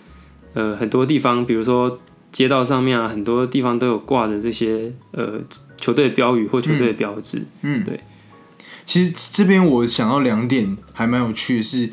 [0.54, 2.00] 呃很多地方，比如说
[2.32, 5.42] 街道上面啊，很多地方都有挂着这些呃
[5.78, 7.46] 球队标语或球队标志。
[7.62, 8.00] 嗯，对。
[8.86, 11.90] 其实这边我想到两点还蛮有趣的是，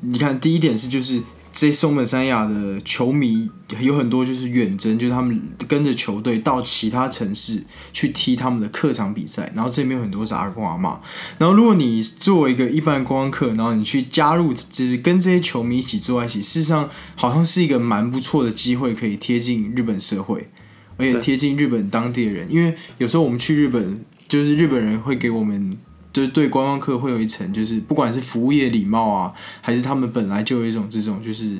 [0.00, 1.20] 你看第一点是就是
[1.60, 11.00] 这松本山雅的球迷有很多就是远征，就是他们跟着球队到其他城市去踢他们的客场比赛，然后这边有很多是阿公阿妈。
[11.36, 20.48] 然后如果你作为一个一般观光客，然后你去加入，就是跟这些球迷一起坐在一起，事实上好像是一个蛮不错的机会，可以贴近日本社会，
[20.96, 22.48] 而且贴近日本当地的人。
[22.48, 25.76] 因为有时候我们去日本，就是日本人会给我们。
[26.18, 31.58] 就是对观光客会有一层，就是不管是服务业礼貌啊，还是他们本来就有一种这种就是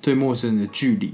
[0.00, 1.12] 对陌生人的距离。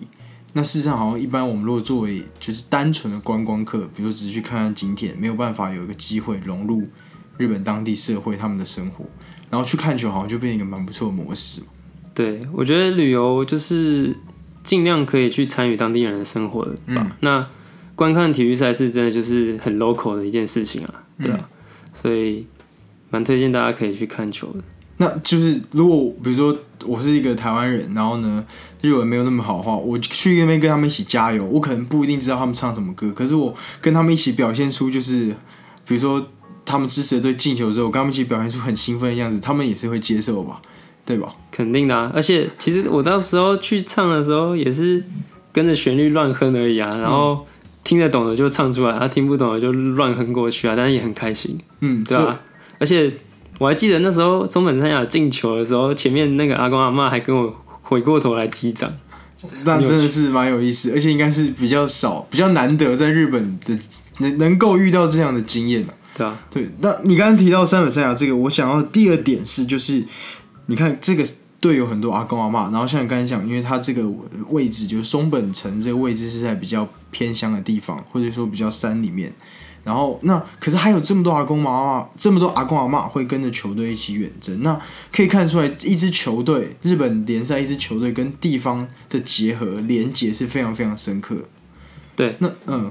[0.52, 6.84] 那事实上，好像一般我们如果作为就是单纯的观光客，比如只是去看看景点，没有办法有一个机会融入
[7.36, 9.04] 日本当地社会他们的生活，
[9.50, 11.62] 然后去看球，好像就变成一个蛮不错的模式。
[12.14, 14.16] 对，我觉得旅游就是
[14.62, 17.16] 尽量可以去参与当地人的生活的吧。
[17.18, 17.44] 那
[17.96, 21.48] 观看体育赛事真的就是很 local 的一件事情啊，对啊，
[21.92, 22.46] 所以
[23.14, 24.58] 蛮推荐大家可以去看球的。
[24.96, 28.44] 那就是如果比如说我是一个台湾人，然后呢
[28.80, 35.26] 日文没有那么好的话，我去那边跟他们一起加油，我可能不一定知道他们唱什么歌，可是我跟他们一起表现出就是
[35.86, 36.26] 比如说
[36.64, 40.60] 他们支持的队进球之后，我跟他们一起表现出很兴奋的样子，他们也是会接受吧，
[41.04, 41.32] 对吧？
[41.52, 45.04] 肯定的啊，而且其实我到时候去唱的时候也是
[45.52, 47.46] 跟着旋律乱哼而已啊，然后
[47.84, 52.40] 听得懂的就唱出来，他、听不懂的就乱哼过去啊，但是也很开心，嗯，对啊，
[52.78, 53.12] 而且
[53.58, 58.92] 我还记得那时候松本山雅进球的时候，前面那个阿公阿妈还跟我回过头来击掌，
[59.64, 63.78] 那真的是蛮有意思，而且应该是比较少、比较难得在日本的
[64.18, 65.94] 能能够遇到这样的经验啊。
[66.16, 70.04] 对啊，对，那你刚刚提到三本三亚这个，我想要第二点是，就是
[70.66, 71.24] 你看这个
[71.60, 74.02] 队有很多阿公阿妈，然后像你刚才讲，因为他这个
[74.50, 79.32] 位置就是松本城这个位置是在比较偏乡的地方，或者说比较山里面。
[79.84, 84.80] 然后那可是还有这么多阿公阿妈，这么多阿公阿妈会跟着球队一起远征，那
[85.12, 91.36] 可以看出来，一支球队日本联赛一支球队跟地方的结合连结是非常非常深刻。
[92.16, 92.90] 对，那嗯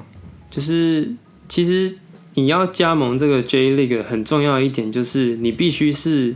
[0.51, 1.15] 就是
[1.49, 1.97] 其实
[2.35, 6.35] 你要加盟这个 J League 很重要一点就是你必须是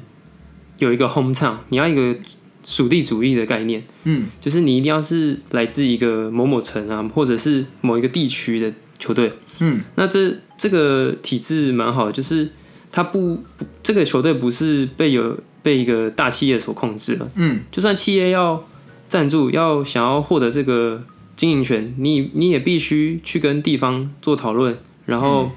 [0.79, 2.17] 有一个 home town，你要一个
[2.63, 9.31] 属地主义的概念，嗯就是你一定要是来自一个某某城啊，或者是某一个地区的球队。
[9.59, 9.81] 嗯。
[9.95, 12.49] 那这这个体制蛮好的，就是
[12.91, 17.61] 它不不这个球队不是被有被一个大企业所控制了，嗯。
[17.71, 18.65] 就算企业要
[19.07, 21.03] 赞助，要想要获得这个
[21.35, 25.51] 经营权，你你也必须去跟地方做讨论，然后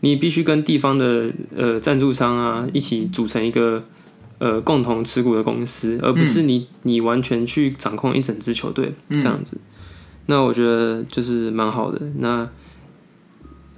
[0.00, 3.84] 你必须跟地方的呃赞助商啊一起组成一个
[4.38, 9.60] 呃共同持股的公司，而不是你你完全去掌控一整支球队这样子。
[10.26, 12.00] 那我觉得就是蛮好的。
[12.18, 12.48] 那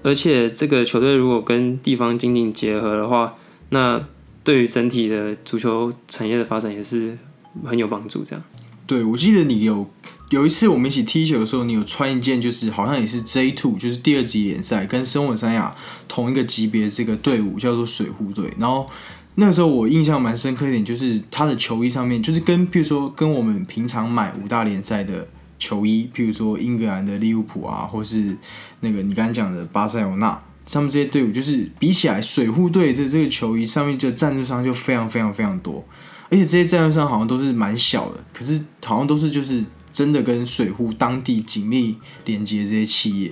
[0.02, 3.36] 而且这个球队如果跟地方经济结合的话，
[3.70, 4.04] 那
[4.44, 7.16] 对于整体的足球产业的发展也是
[7.64, 8.24] 很有帮助。
[8.24, 8.44] 这样，
[8.86, 9.88] 对，我记得你有
[10.30, 15.76] 有一次我们一起踢球的时候，你有穿一件就是好像也是 J Two，就是第二级联赛跟生本山雅
[16.08, 18.50] 同一个级别这个队伍叫做水户队。
[18.58, 18.88] 然后
[19.36, 25.28] 那时候我印象蛮深刻一点，就是他的球衣上面就是跟比如说跟我们平常买五大联赛的
[25.62, 28.36] 球衣，譬如说英格兰的利物浦啊，或是
[28.80, 35.84] 那个你刚才讲的巴塞罗那，他们这些队伍，就是比起来水户队这这个球衣上面就赞助商就非常非常非常多，
[36.30, 43.30] 而且这些赞助商好像都是蛮小的，可是好像都是就是真的跟水户当地紧密连接这些企业。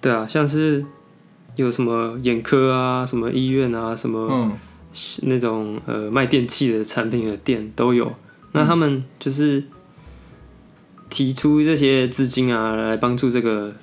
[0.00, 0.86] 对啊，像是
[1.56, 4.52] 有什么眼科啊、什么医院啊、什么嗯
[5.24, 8.10] 那种呃卖电器的产品的店都有。
[8.52, 9.62] 那他们就是
[11.08, 13.74] 提出这些资金啊，来帮助这个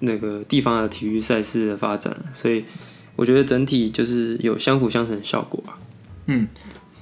[0.00, 2.64] 那个地方的体育赛事的发展，所以
[3.16, 5.78] 我觉得整体就是有相辅相成的效果啊。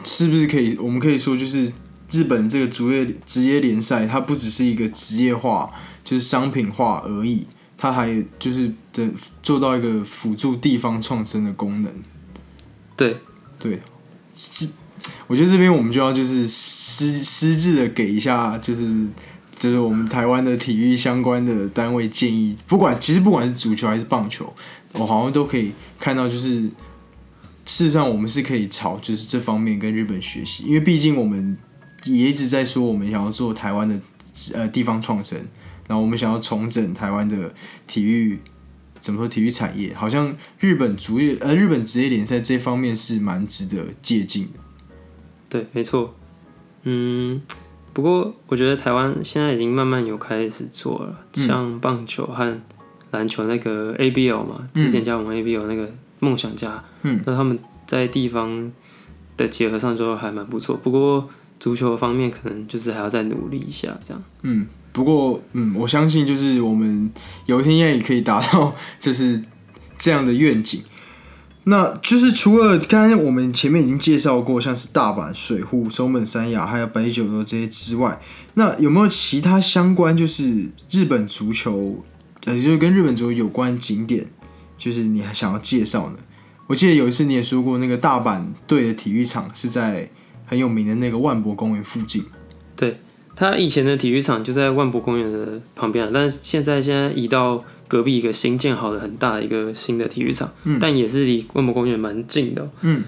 [0.04, 0.76] 是不是可以？
[0.78, 1.70] 我们可以说，就是
[2.10, 5.70] 日本这个职业职业联赛，它不只是一个职业化，
[6.02, 9.06] 就是商品化而已，它还就是的
[9.42, 11.92] 做到一个辅助地方创生的功能。
[12.96, 13.16] 对，
[13.58, 13.80] 对，
[14.34, 14.70] 是
[15.26, 18.86] 我觉得这边我们就要就是私私自的给一下，就是
[19.58, 24.52] 就是我们台湾的体育相关的单位建议，不管其实不管是足球还是棒球，
[24.92, 31.56] 我好像都可以看到，就是事实上我们是可以朝就是这方面跟日本学习，因为毕竟我们
[32.04, 34.00] 也一直在说我们想要做台湾的
[34.54, 35.38] 呃地方创生，
[35.86, 37.52] 然后我们想要重整台湾的
[37.86, 38.38] 体育。
[39.00, 39.94] 怎么说体育产业？
[39.94, 44.58] 好像日本足业呃日本职业联赛这方面是蛮值得借鉴的。
[45.48, 46.16] 对，没错。
[46.82, 47.40] 嗯，
[47.92, 52.60] 不过我觉得台湾现在已经慢慢有开始做了，像棒球和
[53.10, 58.70] 篮球那个 ABL 嘛，之前加盟 ABL 那个梦想家，嗯，那他们在地方
[59.36, 60.76] 的结合上就还蛮不错。
[60.76, 64.22] 不过足球方面可能就是还要再努力一下，这样。
[64.42, 67.10] 嗯，不过嗯，我相信就是我们
[67.46, 69.42] 有一天应该也可以达到就是
[69.96, 70.82] 这样的愿景。
[71.70, 78.18] 那就是除了刚刚我们前面已经介绍过，像是大阪、水户、松本山雅还有北九州这些之外，
[78.54, 82.02] 那有没有其他相关就是日本足球，
[82.46, 84.26] 呃，就是跟日本足球有关景点，
[84.78, 86.16] 就是你还想要介绍呢？
[86.68, 90.10] 我记得有一次你也说过，那个大阪队的体育场是在
[90.46, 92.24] 很有名的那个万博公园附近。
[92.76, 92.98] 对
[93.36, 103.02] 他以前的体育场就在万博公园的旁边，但是现在现在移到隔壁一个新建好的很大的一个新的体育场，但也是离万博公园蛮近的哦、嗯。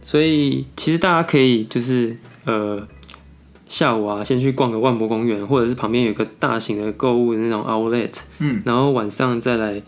[0.00, 2.86] 所以其实大家可以就是呃
[3.66, 9.82] 下午啊，先去逛个万博公园，或者是旁边有个大型的购物的那种 outlet，嗯，然后晚上再来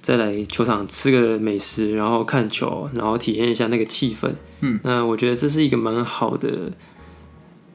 [0.00, 6.70] 再来球场吃个美食，然后看球，然后体验一下那个气氛，嗯，那我觉得这是一个蛮好的，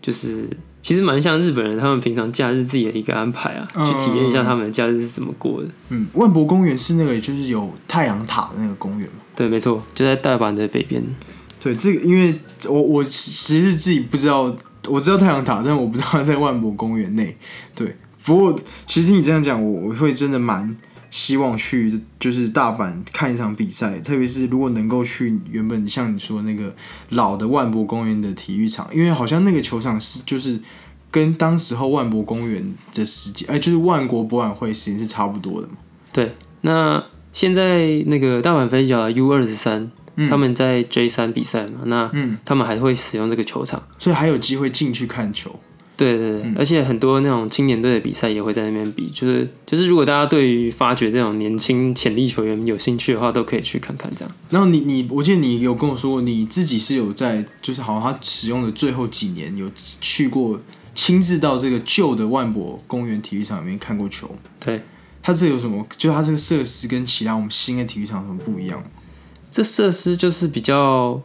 [0.02, 0.48] 就是
[0.82, 5.70] 其实蛮像日本人他们平常假日自己的一个安排啊，嗯去体验一下他们的假日是怎么过的。
[5.90, 9.16] 嗯，万博公园是那个就是有太阳塔的那个公园嘛？
[9.36, 11.04] 对，没错，就在大阪的北边。
[11.60, 12.34] 对，这个因为
[12.68, 14.54] 我我其实自己不知道，
[14.88, 17.38] 我知道太阳塔，但我不知道它在万博公园内。
[17.76, 20.76] 对，不过其实你这样讲，我我会真的蛮
[21.12, 26.74] 希望去，就是大阪看一场比赛，特别是如果能够去原本像你说那个
[27.10, 30.58] 老的万博公园的体育场，因为好像那个球场是就是
[31.12, 35.74] 跟当时候万博公园的时间，哎、就是万国博览会时间是差不多的嘛。
[36.14, 39.92] 对，那现在那个大阪飞脚的 U 二十三，
[40.30, 43.84] 他们在 J 三比赛嘛，那嗯他们还会使用这个球场。
[44.00, 45.60] 所以还有机会进去看球。
[46.02, 54.36] 对对对，而且很多那种青年队的比赛也会在那边比，就是就是如果大家对于发掘这种年轻潜力球员有兴趣的话，都可以去看看这样。
[54.50, 59.70] 然后你你，我记得你有跟我说过，你自己是有在，就是好像他使用的最后几年有
[60.02, 60.60] 去过，
[60.96, 64.36] 亲自到这个旧的万博公园体育场里面看过球。
[64.60, 64.82] 对，
[65.22, 65.86] 它这有什么？
[65.98, 68.84] 就它这个设施跟其他我们新的体育场有什么不一样？
[69.52, 71.22] 这设施就是比较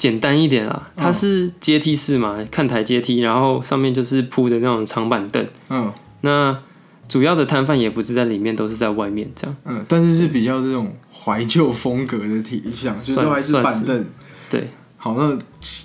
[0.00, 5.46] 简单一点啊，它是阶梯式嘛，看台阶梯，然后上面就是铺的那种长板凳。
[5.68, 5.92] 嗯
[6.22, 6.58] 那
[7.06, 9.56] 主要的摊贩也不是在里面，都是在外面这样。
[9.66, 14.06] 嗯，但是是比较这种怀旧风格的体育场，就算都是板凳。
[14.48, 14.70] 对，
[15.02, 15.38] 好，那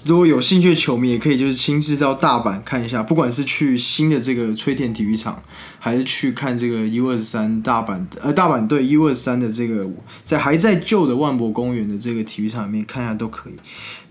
[0.06, 5.42] 如果有兴趣的球迷，也可以就是亲自到大阪看一下，不管是去新的这个吹田体育场，
[5.80, 9.90] 还是去看这个 U 二三大阪呃大阪队 U 二三的这个
[10.26, 13.54] 在还在旧的万博公园的这个体育场里面看一下都可以。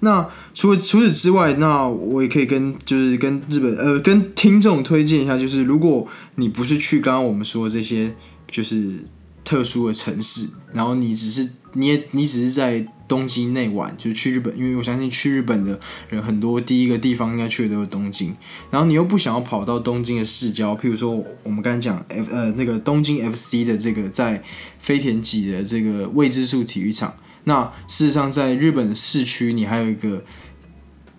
[0.01, 8.17] 那除了除此之外，那我也可以跟就是跟日本呃跟听众推荐一下，就是如果你不是去刚刚我们说的这些
[8.51, 9.05] 就是
[9.45, 15.79] 特殊的城市，然后你只是你也你只是在东京内玩，就是去日本，因为我相信去日本的
[16.09, 18.35] 人很多，第一个地方应该去的都是东京，
[18.71, 24.43] 然后你又不想要跑到东京的市郊，譬如说我们刚才讲 F 呃那个东京 FC 的这个在
[24.81, 30.25] 飞田几的这个未知数体育场，那事实上在日本的市区，你还有一个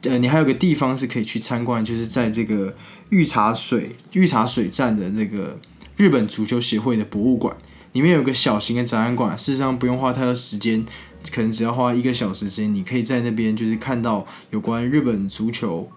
[0.01, 2.75] 呃，你还有个地方是可以去参观，就是在这个
[3.09, 5.59] 御茶水御茶水站的那个
[5.97, 7.55] 日本足球协会的博物馆，
[7.93, 10.85] 里面有个小型的展览馆，事实上不用花太多时间，
[11.31, 15.89] 可能只要花一个小时时间，你可以在那边就是看到有关日本足球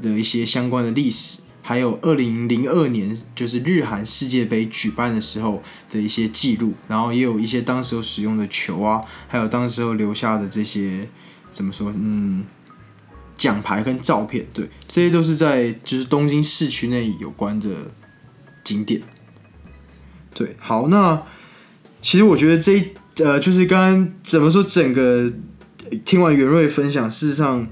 [0.00, 1.40] 的一些相关的历史。
[1.62, 11.06] 还有二零零二年就是日韩世界杯举办的时候的一些记录，然后也有一些当时候使用的球啊，还有当时候留下的这些
[11.48, 12.44] 怎么说，嗯，
[13.36, 17.68] 奖牌跟照片，对，这些都是在就是东京市区内有关的
[18.64, 19.02] 景点。
[20.34, 21.22] 对，好，那
[22.02, 22.88] 其实我觉得这一
[23.22, 25.32] 呃，就是刚刚怎么说，整个
[26.04, 27.66] 听完袁瑞分享，事实上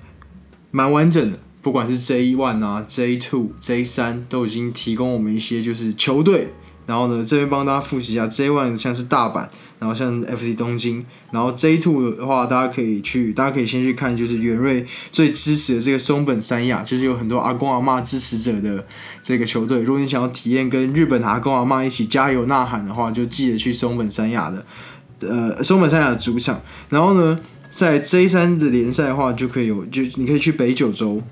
[0.70, 1.38] 蛮完整的。
[1.60, 6.52] 不管是 J One 啊、J Two、J 三，都已经提供我们一些就是球队。
[6.86, 9.46] 然后呢，这边帮大家复习一下，J One 像是大阪，
[9.78, 18.86] 然后像 FC 东京，然后 J Two 的话，大家可以去，大家可以先去看，就是元瑞最支持的这个松本三亚，就是有很多阿公阿妈支持者的
[19.22, 19.80] 这个球队。
[19.80, 24.64] 如果你想要体验跟日本阿公阿妈一起加油呐喊的话，就记得去松本三亚的，
[25.20, 26.60] 呃，松本山亚的主场。
[26.88, 27.38] 然后呢，
[27.68, 31.22] 在 J 三的联赛的话，就可以有，就你可以去北九州。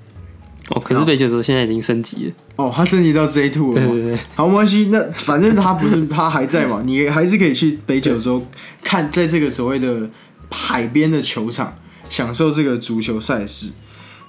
[0.69, 2.33] 哦，可是北九州现在已经升级了。
[2.57, 3.75] 哦，它升级到 J Two 了。
[3.75, 4.89] 对对对，好，没关系。
[4.91, 8.45] 那反正它不是，它还在嘛， 你还是可以去北九州
[8.83, 10.09] 看，在这个所谓的
[10.51, 11.73] 海边的球场
[12.09, 13.71] 享受这个足球赛事。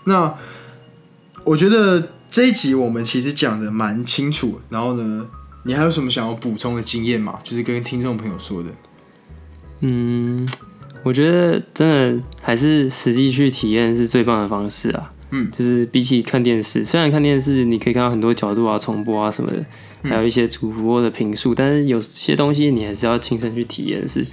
[0.04, 0.32] 那
[1.42, 4.60] 我觉得这一集我们其实讲的蛮清楚。
[4.68, 5.26] 然后呢，
[5.64, 7.40] 你还有什么想要补充的经验吗？
[7.42, 8.70] 就是跟听众朋友说的。
[9.80, 10.48] 嗯，
[11.02, 15.12] 我觉得真的还是实际去体验是最棒的方式啊。
[15.30, 19.64] 嗯，就是比起看电视，虽然看电视你可以看到很多角度啊、重播啊什么的，
[20.02, 24.26] 还有一些主播的评述，但是有些东西你还是要亲身去体验，是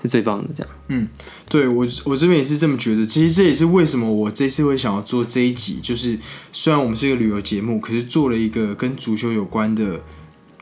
[0.00, 0.48] 是最棒的。
[0.54, 1.08] 这样，嗯，
[1.50, 3.04] 对我我这边也是这么觉得。
[3.04, 6.18] 其实这也是为什么我这次会想要做这一集，就是
[6.50, 10.00] 虽然我们是一个旅游节目，可是做了一个跟足球有关的。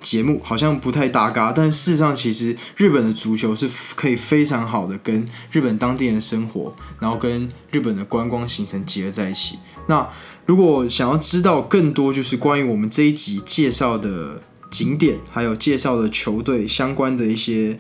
[0.07, 9.59] 节目好像不太搭嘎，但事实上，其实日本的足球是可以非常好的跟日本当地人的生活，然后跟日本的观光行程结合在一起。
[9.88, 10.09] 那
[10.46, 14.40] 如果想要知道更多，就是关于我们这一集介绍的
[14.70, 17.76] 景点，还有介绍的球队相关的一些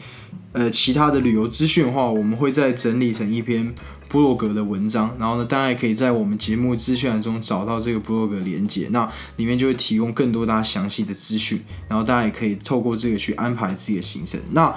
[0.50, 3.72] 呃其他的旅游资讯的话，我们会再整理成一篇。
[4.16, 9.06] 部落格的文章，然后呢，大家也可以在我们节目资讯栏中找到这个部落格连接，那
[9.36, 14.40] 里面就会提供更多大家详细的资讯，然后大家也可以透过这个去安排自己的行程。
[14.52, 14.74] 那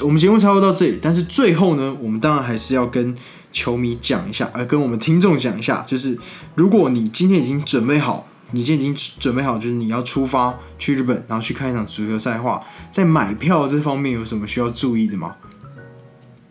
[0.00, 3.14] 我们节目差不多到这里，但是最后呢，我们当然还是要跟
[3.52, 6.18] 球迷讲一下，呃，跟我们听众讲一下，就是
[6.56, 15.36] 如果你今天已经准备好，你今天已经准备好，就是你要出发去日本，然后去看一场足球赛的话，在买票这方面有什么需要注意的吗？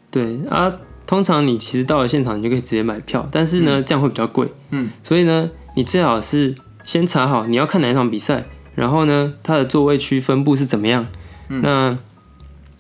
[0.10, 0.72] 对啊。
[1.12, 4.48] 通常你其实到了现场，你就可以直接买票，但是呢，这样会比较贵。
[4.70, 6.56] 嗯，所以呢，你最好是
[6.86, 8.46] 先查好你要看哪一场比赛，
[8.76, 11.06] 然后呢，它的座位区分布是怎么样，
[11.50, 11.98] 那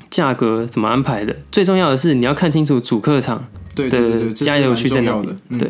[0.10, 1.36] 价格怎么安排的？
[1.52, 5.28] 最重要的是你要看清楚主客场的加油区在哪里。
[5.60, 5.70] 对，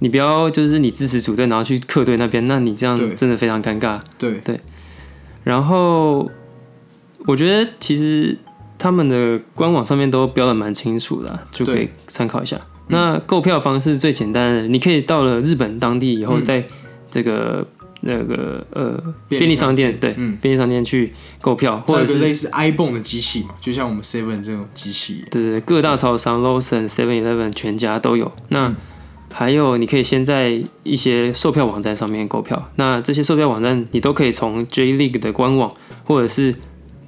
[0.00, 3.98] 你不要就是你支持主队，然后去客队那边，那你这样真的非常尴尬。
[4.18, 4.60] 对对，
[5.44, 6.30] 然后
[7.24, 8.36] 我觉得其实。
[8.80, 12.58] 他们的官网上面都标的蛮清楚的，就可以参考一下。
[12.88, 16.64] 那购票方式最简单的，你可以到了日本当地以后，在
[17.10, 17.64] 这个
[18.00, 21.12] 那个呃便利商店，对，嗯便利商店去
[21.42, 25.24] 购票，或者是类似 iPhone 的机器嘛，就像我们 Seven 这种机器。
[25.30, 28.32] 对对，各大超商 Lawson、Seven Eleven 全家都有。
[28.48, 28.74] 那
[29.32, 32.70] 还有，你可以先在一些售票网站上面购票。
[32.74, 35.72] 那这些售票网站，你都可以从 J League 的官网，
[36.02, 36.56] 或者是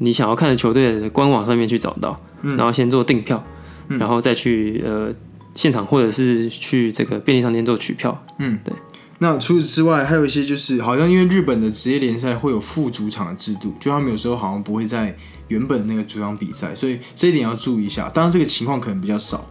[0.03, 3.43] 你想要看的球队的官网上面去找到，然后先做订票，
[3.87, 5.15] 然后再去呃
[5.55, 8.25] 现场或者是去这个便利商店做取票。
[8.39, 8.75] 嗯，对。
[9.21, 18.09] 那除此之外，还有一些就是好像因为日本的职业联赛会有副主场的制度，就他们有时候好像不会在原本那个主场比赛，所以这一点要注意一下。
[18.09, 19.49] 当然这个情况可能比较少。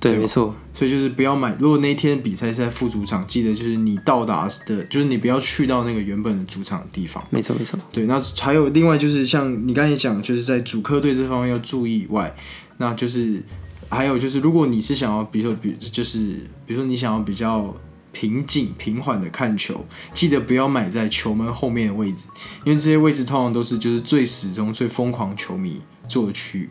[0.00, 0.54] 对，没错。
[0.72, 1.54] 所以就是不要买。
[1.60, 7.22] 如果那天比赛是在副主场，记得就是你到达的，就是你不要去到那个原本的主场的地方。
[7.28, 7.78] 没错，没错。
[7.92, 12.34] 对，那还有另外就是像你刚才讲，就是在主客队这方面要注意以外，
[12.78, 13.42] 那就是
[13.90, 16.18] 还有就是，如果你是想要，比如说比就是
[16.64, 17.76] 比如说你想要比较
[18.12, 19.84] 平静平缓的看球，
[20.14, 22.28] 记得不要买在球门后面的位置，
[22.64, 26.70] 因为这些位置通常都是就是最始终最疯狂球迷坐的区域。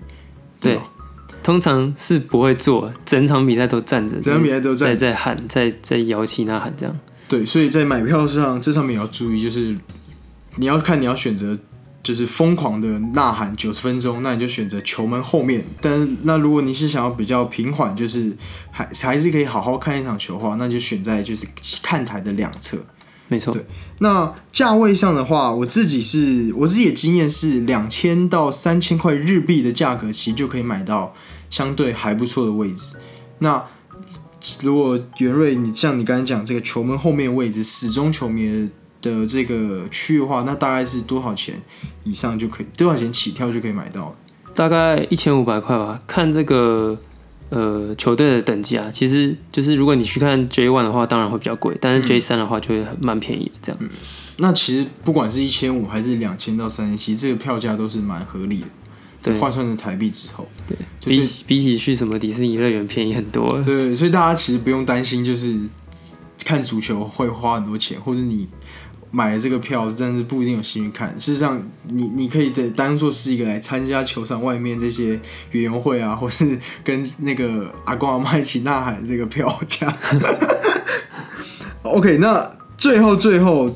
[0.59, 0.79] 对。
[1.41, 6.99] 通常是不会坐，整场比赛都站着，整场比赛都在在喊，在在摇旗呐喊这样。
[7.27, 9.77] 对，所以在买票上这上面也要注意，就是
[10.55, 11.57] 你要看你要选择
[12.01, 15.63] 就是疯狂的呐喊九十分钟，那你就选择球门后面。
[15.79, 18.31] 但是那如果你是想要比较平缓，就是
[18.71, 21.45] 还还是可以好好看一场球的话，那就选在就是
[21.83, 22.77] 看台的两侧。
[23.29, 23.63] 没错，对
[23.99, 31.13] 那价位上的话，我自己是我自己的经验是两千到三千块日币的价格，其实就可以买到
[31.49, 32.97] 相对还不错的位置。
[33.37, 33.63] 那
[34.63, 38.69] 如果袁瑞，你像你刚才讲这个球门后面的位置，始终球迷
[39.01, 41.61] 的这个区域的话，那大概是多少钱
[42.03, 42.65] 以上就可以？
[42.75, 44.15] 多少钱起跳就可以买到了？
[44.55, 46.01] 大概一千五百块吧。
[46.07, 46.97] 看这个
[47.49, 53.81] 呃球队的等级啊，其实就是如果你去看 J one 的话，当然会比较贵，但是 J 三的话就会很蛮便宜的这样。
[54.37, 58.67] 那其实不管是一千五还是两千到三千，其实这个票价都是蛮合理的。
[59.21, 63.61] 对换算成台币之后，对，比就是比起去什么迪士尼乐园便宜很多。
[63.63, 65.57] 对，所以大家其实不用担心，就是
[66.45, 68.47] 看足球会花很多钱，或者你
[69.11, 71.13] 买了这个票，但是不一定有幸运看。
[71.19, 75.19] 事实上，你你可以得当做是一个来参加球场外面这些
[75.51, 79.93] 园游会啊，或是跟那个阿公阿妈一起呐喊这个票价。
[81.81, 83.73] OK，那最后最后，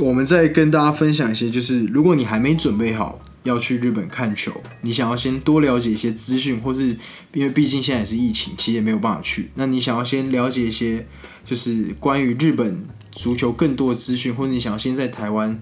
[0.00, 6.96] 我们再跟大家分享一些，就是如果你还没准备好要去日本看球，你想要先多了解一些资讯，或是
[7.32, 11.06] 因为毕竟现在也是疫情，其实也没有办法去，那你想要先了解一些，
[11.44, 15.58] 就是关于日本足球更多的资讯，或者你想要先在台湾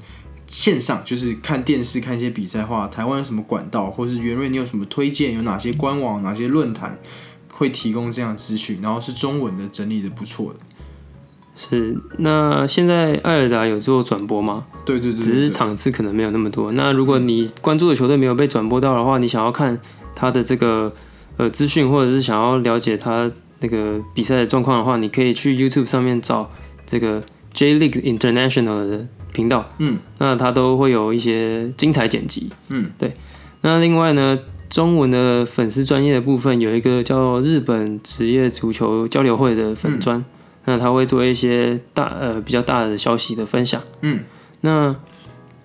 [0.46, 5.34] 线上就是看电视看一些比赛的话，台湾有什么管道，或是袁瑞你有什么推荐？
[5.34, 6.98] 有哪些官网、哪些论坛
[7.48, 8.80] 会提供这样资讯？
[8.82, 10.60] 然后是中文的，整理的不错的。
[11.62, 14.64] 是，那现在艾尔达有做转播吗？
[14.86, 16.72] 对对对只是场次可能没有那么多。
[16.72, 19.78] 那如果你关注的球队没有被转播到的话，你想要看
[20.14, 20.90] 他的这个
[21.36, 23.30] 呃资讯，或者是想要了解他
[23.61, 26.50] 那个比赛的状况的话，你可以去 YouTube 上面找
[26.86, 32.48] 这个 J League International 的频道，嗯，那它都会有一些精彩剪辑。
[32.68, 33.12] 嗯，对。
[33.61, 34.38] 那另外呢，
[34.70, 40.24] 中文的粉丝专业的部分有一个叫日本职业足球交流会的粉专，
[40.70, 43.82] 那他会做一些大呃比较大的消息的分享。
[44.02, 44.20] 嗯，
[44.60, 44.94] 那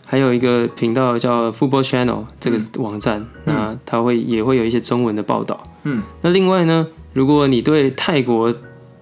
[0.04, 5.64] 还有一个频道叫 Football Channel 这个网站，那他会也会有一些中文的报道。
[5.84, 8.52] 嗯，那另外呢，如果你对泰国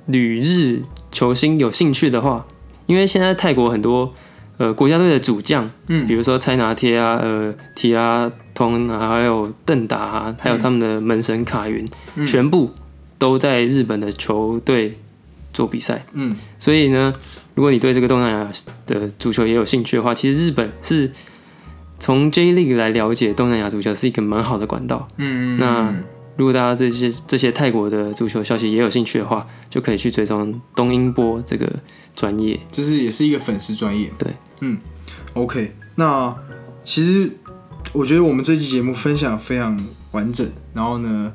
[0.08, 2.46] 旅日球星有兴趣的话，
[2.86, 4.14] 因为现在泰国很多
[4.58, 6.06] 呃国家队的主将，嗯。
[6.06, 12.28] 比如说蔡拿贴啊、呃提拉通啊，还有邓达啊，还有他们的门神卡云，嗯。
[12.28, 12.72] 全部
[13.18, 14.98] 都在日本的球队
[15.54, 16.04] 做比赛。
[16.14, 17.14] 嗯所以呢，
[17.56, 18.52] 如果你对这个东南亚
[18.86, 21.12] 的足球也有兴趣的话，其实日本是
[22.00, 25.08] 从 J League 来了解东南亚足球是一个蛮好的管道。
[25.18, 25.96] 嗯嗯，那
[26.36, 31.72] 如果大家对这些这些泰国的足球消息也有兴趣的话，就可以去追踪东英波这个
[32.16, 32.60] 专业。
[32.72, 34.12] 这是也是一个粉丝专业。
[34.18, 34.78] 对，嗯
[35.34, 36.36] ，OK，那
[36.84, 37.30] 其实
[37.92, 39.80] 我觉得我们这期节目分享非常
[40.12, 41.32] 完整，然后呢，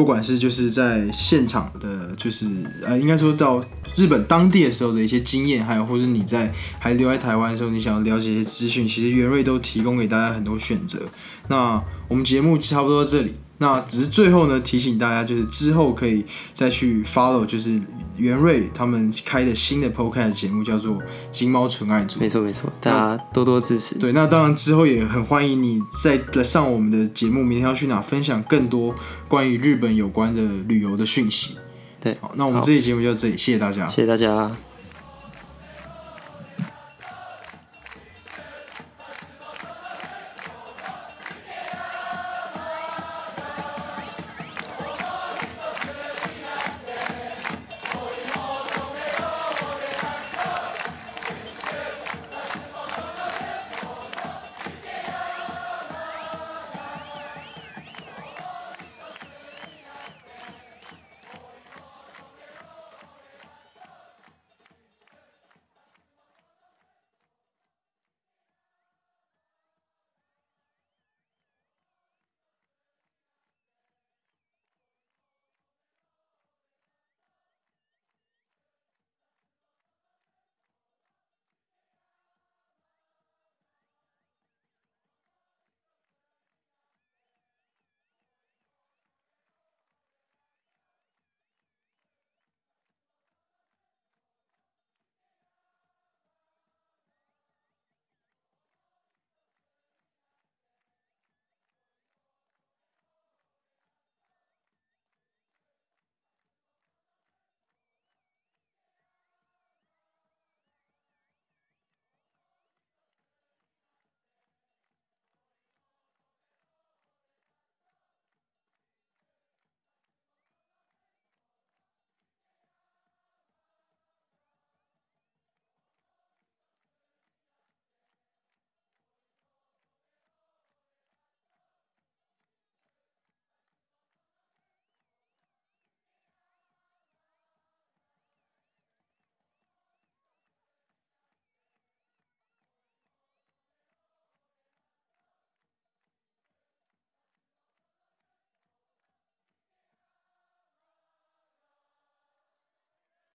[0.00, 2.46] 不管是就是在现场的，就是
[2.82, 3.62] 呃，应该说到
[3.94, 11.00] 日本当地的时候的一些经验，还有或者你在还留在台湾的时候，你想要了解一些资讯，其实元瑞都提供给大家很多选择。
[11.48, 13.34] 那我们节目差不多到这里。
[13.62, 17.78] 那只是最后呢，提醒大家，就是之后可以再去 follow，就是
[18.16, 20.94] 袁瑞他们开的新的 podcast 节目，叫做
[21.30, 22.18] 《金猫纯爱组》。
[22.22, 23.98] 没错没错，大家多多支持。
[23.98, 28.94] 对，那当然之后也很欢迎你再来上我们的节目，明天要去哪分享更多
[29.28, 31.58] 关于日本有关的旅游的讯息。
[32.00, 33.86] 对，好，那我们好这期节目就到这里，谢谢大家。
[33.86, 34.69] 谢谢大家。